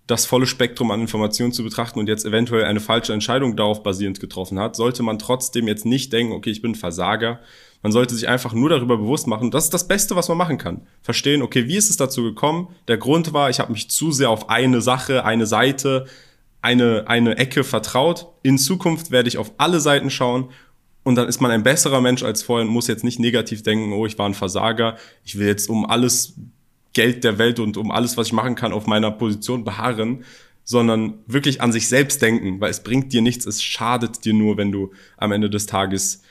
das 0.07 0.25
volle 0.25 0.47
Spektrum 0.47 0.89
an 0.91 1.01
Informationen 1.01 1.51
zu 1.51 1.63
betrachten 1.63 1.99
und 1.99 2.07
jetzt 2.07 2.25
eventuell 2.25 2.63
eine 2.63 2.79
falsche 2.79 3.13
Entscheidung 3.13 3.57
darauf 3.57 3.83
basierend 3.83 4.21
getroffen 4.21 4.57
hat, 4.57 4.75
sollte 4.75 5.03
man 5.03 5.19
trotzdem 5.19 5.67
jetzt 5.67 5.85
nicht 5.85 6.13
denken, 6.13 6.31
okay, 6.31 6.49
ich 6.49 6.61
bin 6.61 6.75
Versager. 6.75 7.39
Man 7.83 7.91
sollte 7.91 8.15
sich 8.15 8.27
einfach 8.27 8.53
nur 8.53 8.69
darüber 8.69 8.97
bewusst 8.97 9.27
machen. 9.27 9.51
Das 9.51 9.65
ist 9.65 9.73
das 9.73 9.87
Beste, 9.87 10.15
was 10.15 10.29
man 10.29 10.37
machen 10.37 10.57
kann. 10.57 10.87
Verstehen, 11.01 11.41
okay, 11.41 11.67
wie 11.67 11.75
ist 11.75 11.89
es 11.89 11.97
dazu 11.97 12.23
gekommen? 12.23 12.69
Der 12.87 12.97
Grund 12.97 13.33
war, 13.33 13.49
ich 13.49 13.59
habe 13.59 13.73
mich 13.73 13.89
zu 13.89 14.11
sehr 14.11 14.29
auf 14.29 14.49
eine 14.49 14.81
Sache, 14.81 15.25
eine 15.25 15.45
Seite, 15.45 16.05
eine, 16.61 17.03
eine 17.07 17.37
Ecke 17.37 17.63
vertraut. 17.63 18.27
In 18.43 18.57
Zukunft 18.57 19.11
werde 19.11 19.27
ich 19.27 19.37
auf 19.37 19.51
alle 19.57 19.79
Seiten 19.79 20.09
schauen 20.09 20.49
und 21.03 21.15
dann 21.15 21.27
ist 21.27 21.39
man 21.39 21.51
ein 21.51 21.63
besserer 21.63 22.01
Mensch 22.01 22.23
als 22.23 22.43
vorher 22.43 22.65
und 22.65 22.73
muss 22.73 22.87
jetzt 22.87 23.03
nicht 23.03 23.19
negativ 23.19 23.61
denken, 23.61 23.93
oh, 23.93 24.05
ich 24.05 24.17
war 24.17 24.27
ein 24.27 24.33
Versager, 24.33 24.97
ich 25.23 25.37
will 25.37 25.47
jetzt 25.47 25.69
um 25.69 25.85
alles 25.85 26.35
Geld 26.97 27.23
der 27.23 27.37
Welt 27.37 27.59
und 27.59 27.77
um 27.77 27.91
alles, 27.91 28.17
was 28.17 28.27
ich 28.27 28.33
machen 28.33 28.55
kann, 28.55 28.73
auf 28.73 28.87
meiner 28.87 29.11
Position 29.11 29.63
beharren, 29.63 30.23
sondern 30.63 31.19
wirklich 31.27 31.61
an 31.61 31.71
sich 31.71 31.87
selbst 31.87 32.23
denken, 32.23 32.59
weil 32.59 32.71
es 32.71 32.81
bringt 32.81 33.13
dir 33.13 33.21
nichts, 33.21 33.45
es 33.45 33.61
schadet 33.61 34.25
dir 34.25 34.33
nur, 34.33 34.57
wenn 34.57 34.71
du 34.71 34.91
am 35.15 35.31
Ende 35.31 35.47
des 35.47 35.67
Tages 35.67 36.23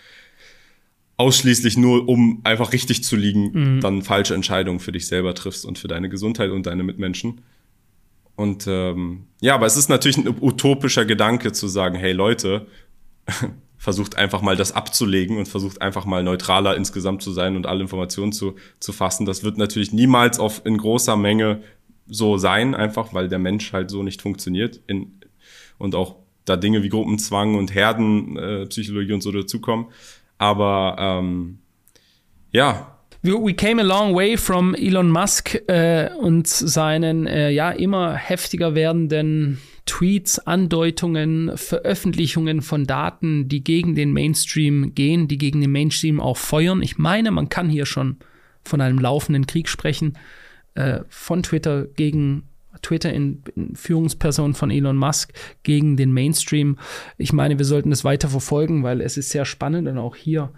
ausschließlich 1.18 1.76
nur, 1.76 2.09
um 2.09 2.40
einfach 2.42 2.72
richtig 2.72 3.05
zu 3.05 3.14
liegen, 3.14 3.76
mhm. 3.76 3.81
dann 3.81 4.02
falsche 4.02 4.35
Entscheidungen 4.35 4.81
für 4.81 4.90
dich 4.90 5.07
selber 5.07 5.37
triffst 5.37 5.64
und 5.64 5.79
für 5.79 5.87
deine 5.87 6.09
Gesundheit 6.09 6.50
und 6.50 6.66
deine 6.66 6.83
Mitmenschen. 6.83 7.42
Und 8.35 8.66
ähm, 8.66 9.29
ja, 9.40 9.55
aber 9.55 9.66
es 9.66 9.76
ist 9.76 9.88
natürlich 9.88 10.18
ein 10.18 10.35
utopischer 10.40 11.05
Gedanke 11.05 11.52
zu 11.52 11.68
sagen, 11.68 11.96
hey 11.96 12.12
Leute, 12.12 12.66
versucht 13.87 14.16
einfach 14.16 14.42
mal 14.42 14.57
das 14.57 14.72
abzulegen 14.72 15.38
und 15.38 15.46
versucht 15.46 15.81
einfach 15.81 16.07
mal 16.07 16.25
neutraler 16.25 16.75
insgesamt 16.75 17.22
zu 17.22 17.31
sein 17.31 17.55
und 17.55 17.68
alle 17.68 17.83
Informationen 17.83 18.33
zu, 18.33 18.57
zu 18.81 18.92
fassen. 18.92 19.27
Das 19.27 19.44
wird 19.44 19.59
natürlich 19.59 19.92
niemals 19.92 20.40
auf, 20.40 20.62
in 20.64 20.77
großer 20.77 21.16
Menge 21.16 21.61
so 22.09 22.37
sein, 22.37 22.75
einfach 22.75 23.14
weil 23.14 23.29
der 23.29 23.38
Mensch 23.38 23.72
halt 23.72 23.92
so 23.92 24.03
nicht 24.03 24.22
funktioniert 24.22 24.81
in, 24.88 25.20
und 25.79 25.94
auch 25.94 26.16
da 26.46 26.57
Dinge 26.57 26.83
wie 26.83 26.88
Gruppenzwang 26.88 27.55
und 27.55 27.77
Herdenpsychologie 27.77 29.12
äh, 29.12 29.14
und 29.14 29.22
so 29.22 29.31
dazukommen. 29.31 29.87
Aber 30.37 30.96
ähm, 30.99 31.61
ja, 32.51 32.92
We 33.22 33.55
came 33.55 33.81
a 33.81 33.85
long 33.85 34.16
way 34.16 34.37
from 34.37 34.75
Elon 34.75 35.11
Musk 35.11 35.55
äh, 35.68 36.11
und 36.18 36.49
seinen 36.49 37.29
äh, 37.29 37.51
ja 37.51 37.70
immer 37.70 38.16
heftiger 38.16 38.75
werdenden 38.75 39.61
Tweets, 39.87 40.40
Andeutungen, 40.40 41.57
Veröffentlichungen 41.57 42.61
von 42.61 42.85
Daten, 42.85 43.49
die 43.49 43.62
gegen 43.62 43.94
den 43.94 44.12
Mainstream 44.12 44.94
gehen, 44.94 45.29
die 45.29 45.38
gegen 45.38 45.61
den 45.61 45.72
Mainstream 45.72 46.20
auch 46.20 46.37
feuern. 46.37 46.83
Ich 46.83 46.99
meine, 46.99 47.31
man 47.31 47.49
kann 47.49 47.68
hier 47.68 47.87
schon 47.87 48.16
von 48.64 48.81
einem 48.81 48.99
laufenden 48.99 49.46
Krieg 49.46 49.68
sprechen, 49.68 50.18
äh, 50.75 51.01
von 51.09 51.42
Twitter 51.42 51.85
gegen 51.85 52.49
Twitter 52.83 53.12
in, 53.12 53.42
in 53.55 53.75
Führungsperson 53.75 54.55
von 54.55 54.70
Elon 54.70 54.96
Musk 54.96 55.33
gegen 55.62 55.96
den 55.96 56.12
Mainstream. 56.12 56.79
Ich 57.16 57.33
meine, 57.33 57.59
wir 57.59 57.64
sollten 57.64 57.90
das 57.90 58.05
weiter 58.05 58.29
verfolgen, 58.29 58.83
weil 58.83 59.01
es 59.01 59.16
ist 59.16 59.31
sehr 59.31 59.44
spannend 59.44 59.88
und 59.88 59.99
auch 59.99 60.16
hier 60.16 60.53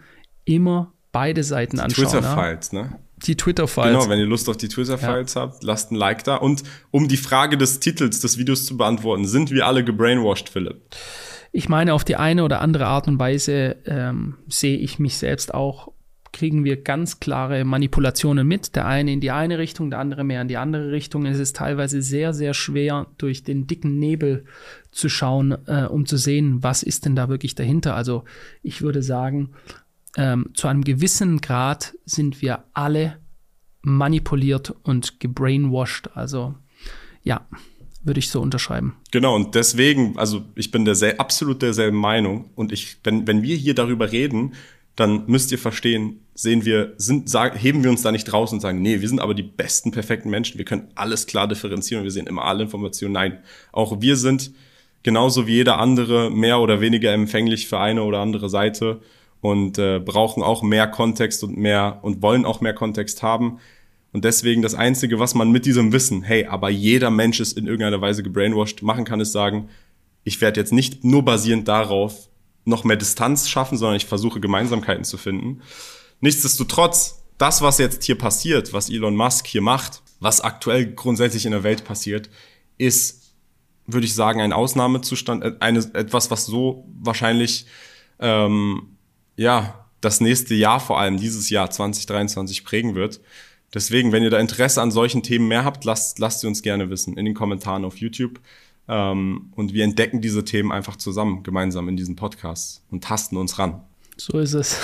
immer 0.44 0.92
beide 1.12 1.44
Seiten 1.44 1.78
anschauen. 1.78 2.08
Twitter-Files, 2.08 2.72
ne? 2.72 2.98
Die 3.24 3.36
Twitter-Files. 3.36 3.98
Genau, 3.98 4.08
wenn 4.10 4.18
ihr 4.18 4.26
Lust 4.26 4.48
auf 4.48 4.56
die 4.56 4.68
Twitter-Files 4.68 5.34
ja. 5.34 5.42
habt, 5.42 5.62
lasst 5.62 5.90
ein 5.90 5.96
Like 5.96 6.24
da. 6.24 6.36
Und 6.36 6.62
um 6.90 7.08
die 7.08 7.16
Frage 7.16 7.56
des 7.56 7.80
Titels 7.80 8.20
des 8.20 8.38
Videos 8.38 8.66
zu 8.66 8.76
beantworten, 8.76 9.26
sind 9.26 9.50
wir 9.50 9.66
alle 9.66 9.84
gebrainwashed, 9.84 10.48
Philipp? 10.48 10.80
Ich 11.52 11.68
meine, 11.68 11.94
auf 11.94 12.04
die 12.04 12.16
eine 12.16 12.44
oder 12.44 12.60
andere 12.60 12.86
Art 12.86 13.08
und 13.08 13.18
Weise 13.18 13.76
ähm, 13.86 14.36
sehe 14.48 14.76
ich 14.76 14.98
mich 14.98 15.16
selbst 15.16 15.54
auch, 15.54 15.92
kriegen 16.32 16.64
wir 16.64 16.82
ganz 16.82 17.20
klare 17.20 17.64
Manipulationen 17.64 18.46
mit. 18.46 18.76
Der 18.76 18.86
eine 18.86 19.12
in 19.12 19.20
die 19.20 19.30
eine 19.30 19.58
Richtung, 19.58 19.90
der 19.90 19.98
andere 19.98 20.24
mehr 20.24 20.42
in 20.42 20.48
die 20.48 20.56
andere 20.56 20.90
Richtung. 20.90 21.26
Es 21.26 21.38
ist 21.38 21.56
teilweise 21.56 22.02
sehr, 22.02 22.34
sehr 22.34 22.54
schwer, 22.54 23.06
durch 23.18 23.44
den 23.44 23.66
dicken 23.66 23.98
Nebel 23.98 24.44
zu 24.90 25.08
schauen, 25.08 25.56
äh, 25.66 25.86
um 25.86 26.06
zu 26.06 26.16
sehen, 26.16 26.62
was 26.62 26.82
ist 26.82 27.06
denn 27.06 27.16
da 27.16 27.28
wirklich 27.28 27.54
dahinter. 27.54 27.94
Also 27.94 28.24
ich 28.62 28.82
würde 28.82 29.02
sagen, 29.02 29.50
ähm, 30.18 30.50
zu 30.52 30.66
einem 30.66 30.82
gewissen 30.82 31.40
Grad 31.40 31.94
sind 32.04 32.42
wir 32.42 32.64
alle 32.74 33.18
manipuliert 33.82 34.74
und 34.82 35.20
gebrainwashed. 35.20 36.10
Also 36.14 36.56
ja, 37.22 37.46
würde 38.02 38.18
ich 38.18 38.28
so 38.28 38.40
unterschreiben. 38.40 38.96
Genau, 39.12 39.36
und 39.36 39.54
deswegen, 39.54 40.18
also 40.18 40.42
ich 40.56 40.72
bin 40.72 40.84
der 40.84 41.20
absolut 41.20 41.62
derselben 41.62 41.98
Meinung. 41.98 42.50
Und 42.56 42.72
ich, 42.72 42.96
wenn, 43.04 43.28
wenn 43.28 43.42
wir 43.42 43.56
hier 43.56 43.74
darüber 43.74 44.10
reden, 44.10 44.54
dann 44.96 45.24
müsst 45.28 45.52
ihr 45.52 45.58
verstehen, 45.58 46.26
sehen 46.34 46.64
wir, 46.64 46.94
sind, 46.96 47.30
sagen, 47.30 47.56
heben 47.56 47.84
wir 47.84 47.90
uns 47.90 48.02
da 48.02 48.10
nicht 48.10 48.32
raus 48.32 48.52
und 48.52 48.58
sagen, 48.58 48.82
nee, 48.82 49.00
wir 49.00 49.08
sind 49.08 49.20
aber 49.20 49.34
die 49.34 49.44
besten, 49.44 49.92
perfekten 49.92 50.30
Menschen, 50.30 50.58
wir 50.58 50.64
können 50.64 50.88
alles 50.96 51.26
klar 51.26 51.46
differenzieren 51.46 52.02
wir 52.02 52.10
sehen 52.10 52.26
immer 52.26 52.44
alle 52.44 52.64
Informationen. 52.64 53.12
Nein, 53.12 53.38
auch 53.70 54.00
wir 54.00 54.16
sind 54.16 54.50
genauso 55.04 55.46
wie 55.46 55.54
jeder 55.54 55.78
andere 55.78 56.30
mehr 56.32 56.58
oder 56.58 56.80
weniger 56.80 57.12
empfänglich 57.12 57.68
für 57.68 57.78
eine 57.78 58.02
oder 58.02 58.18
andere 58.18 58.48
Seite 58.48 59.00
und 59.40 59.78
äh, 59.78 60.00
brauchen 60.00 60.42
auch 60.42 60.62
mehr 60.62 60.86
Kontext 60.88 61.44
und 61.44 61.56
mehr 61.56 61.98
und 62.02 62.22
wollen 62.22 62.44
auch 62.44 62.60
mehr 62.60 62.74
Kontext 62.74 63.22
haben. 63.22 63.58
Und 64.12 64.24
deswegen 64.24 64.62
das 64.62 64.74
Einzige, 64.74 65.18
was 65.18 65.34
man 65.34 65.52
mit 65.52 65.66
diesem 65.66 65.92
Wissen, 65.92 66.22
hey, 66.22 66.46
aber 66.46 66.70
jeder 66.70 67.10
Mensch 67.10 67.40
ist 67.40 67.56
in 67.56 67.66
irgendeiner 67.66 68.00
Weise 68.00 68.22
gebrainwashed, 68.22 68.82
machen 68.82 69.04
kann, 69.04 69.20
ist 69.20 69.32
sagen, 69.32 69.68
ich 70.24 70.40
werde 70.40 70.60
jetzt 70.60 70.72
nicht 70.72 71.04
nur 71.04 71.24
basierend 71.24 71.68
darauf 71.68 72.28
noch 72.64 72.84
mehr 72.84 72.96
Distanz 72.96 73.48
schaffen, 73.48 73.78
sondern 73.78 73.96
ich 73.96 74.06
versuche 74.06 74.40
Gemeinsamkeiten 74.40 75.04
zu 75.04 75.16
finden. 75.16 75.62
Nichtsdestotrotz, 76.20 77.22
das, 77.38 77.62
was 77.62 77.78
jetzt 77.78 78.04
hier 78.04 78.18
passiert, 78.18 78.72
was 78.72 78.90
Elon 78.90 79.16
Musk 79.16 79.46
hier 79.46 79.62
macht, 79.62 80.02
was 80.20 80.40
aktuell 80.40 80.86
grundsätzlich 80.86 81.46
in 81.46 81.52
der 81.52 81.62
Welt 81.62 81.84
passiert, 81.84 82.28
ist, 82.76 83.34
würde 83.86 84.06
ich 84.06 84.14
sagen, 84.14 84.40
ein 84.40 84.52
Ausnahmezustand, 84.52 85.44
äh, 85.44 85.52
eine, 85.60 85.78
etwas, 85.94 86.30
was 86.30 86.46
so 86.46 86.84
wahrscheinlich 87.00 87.66
ähm, 88.18 88.97
ja, 89.38 89.86
das 90.00 90.20
nächste 90.20 90.54
Jahr, 90.54 90.80
vor 90.80 90.98
allem 90.98 91.16
dieses 91.16 91.48
Jahr 91.48 91.70
2023 91.70 92.64
prägen 92.64 92.94
wird. 92.94 93.20
Deswegen, 93.72 94.12
wenn 94.12 94.22
ihr 94.22 94.30
da 94.30 94.38
Interesse 94.38 94.82
an 94.82 94.90
solchen 94.90 95.22
Themen 95.22 95.48
mehr 95.48 95.64
habt, 95.64 95.84
lasst, 95.84 96.18
lasst 96.18 96.40
sie 96.40 96.46
uns 96.46 96.62
gerne 96.62 96.90
wissen 96.90 97.16
in 97.16 97.24
den 97.24 97.34
Kommentaren 97.34 97.84
auf 97.84 97.96
YouTube. 97.98 98.40
Ähm, 98.88 99.52
und 99.54 99.72
wir 99.72 99.84
entdecken 99.84 100.20
diese 100.20 100.44
Themen 100.44 100.72
einfach 100.72 100.96
zusammen, 100.96 101.42
gemeinsam 101.42 101.88
in 101.88 101.96
diesem 101.96 102.16
Podcast 102.16 102.82
und 102.90 103.04
tasten 103.04 103.36
uns 103.36 103.58
ran. 103.58 103.82
So 104.16 104.38
ist 104.38 104.54
es. 104.54 104.78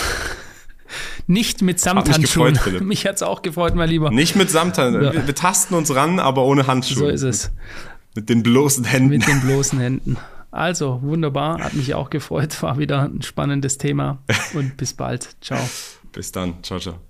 Nicht 1.27 1.63
mit 1.63 1.81
Samthandschuhen. 1.81 2.59
Mich, 2.73 2.81
mich 2.83 3.07
hat 3.07 3.17
es 3.17 3.23
auch 3.23 3.43
gefreut, 3.43 3.75
mein 3.75 3.89
Lieber. 3.89 4.11
Nicht 4.11 4.37
mit 4.37 4.51
Samthandschuhen. 4.51 5.05
Ja. 5.05 5.13
Wir, 5.15 5.27
wir, 5.27 5.35
tasten 5.35 5.75
uns 5.75 5.93
ran, 5.95 6.21
aber 6.21 6.45
ohne 6.45 6.67
Handschuhe. 6.67 6.97
So 6.97 7.09
ist 7.09 7.23
es. 7.23 7.51
Mit 8.15 8.29
den 8.29 8.43
bloßen 8.45 8.85
Händen. 8.85 9.09
Mit 9.09 9.27
den 9.27 9.41
bloßen 9.41 9.81
Händen. 9.81 10.17
Also, 10.55 11.03
wunderbar. 11.03 11.59
Hat 11.59 11.75
mich 11.75 11.95
auch 11.95 12.11
gefreut. 12.11 12.63
War 12.63 12.79
wieder 12.79 13.03
ein 13.03 13.23
spannendes 13.23 13.77
Thema. 13.77 14.23
Und 14.55 14.77
bis 14.77 14.95
bald. 14.95 15.37
Ciao. 15.41 15.59
Bis 16.13 16.31
dann. 16.31 16.63
Ciao, 16.63 16.79
ciao. 16.79 17.05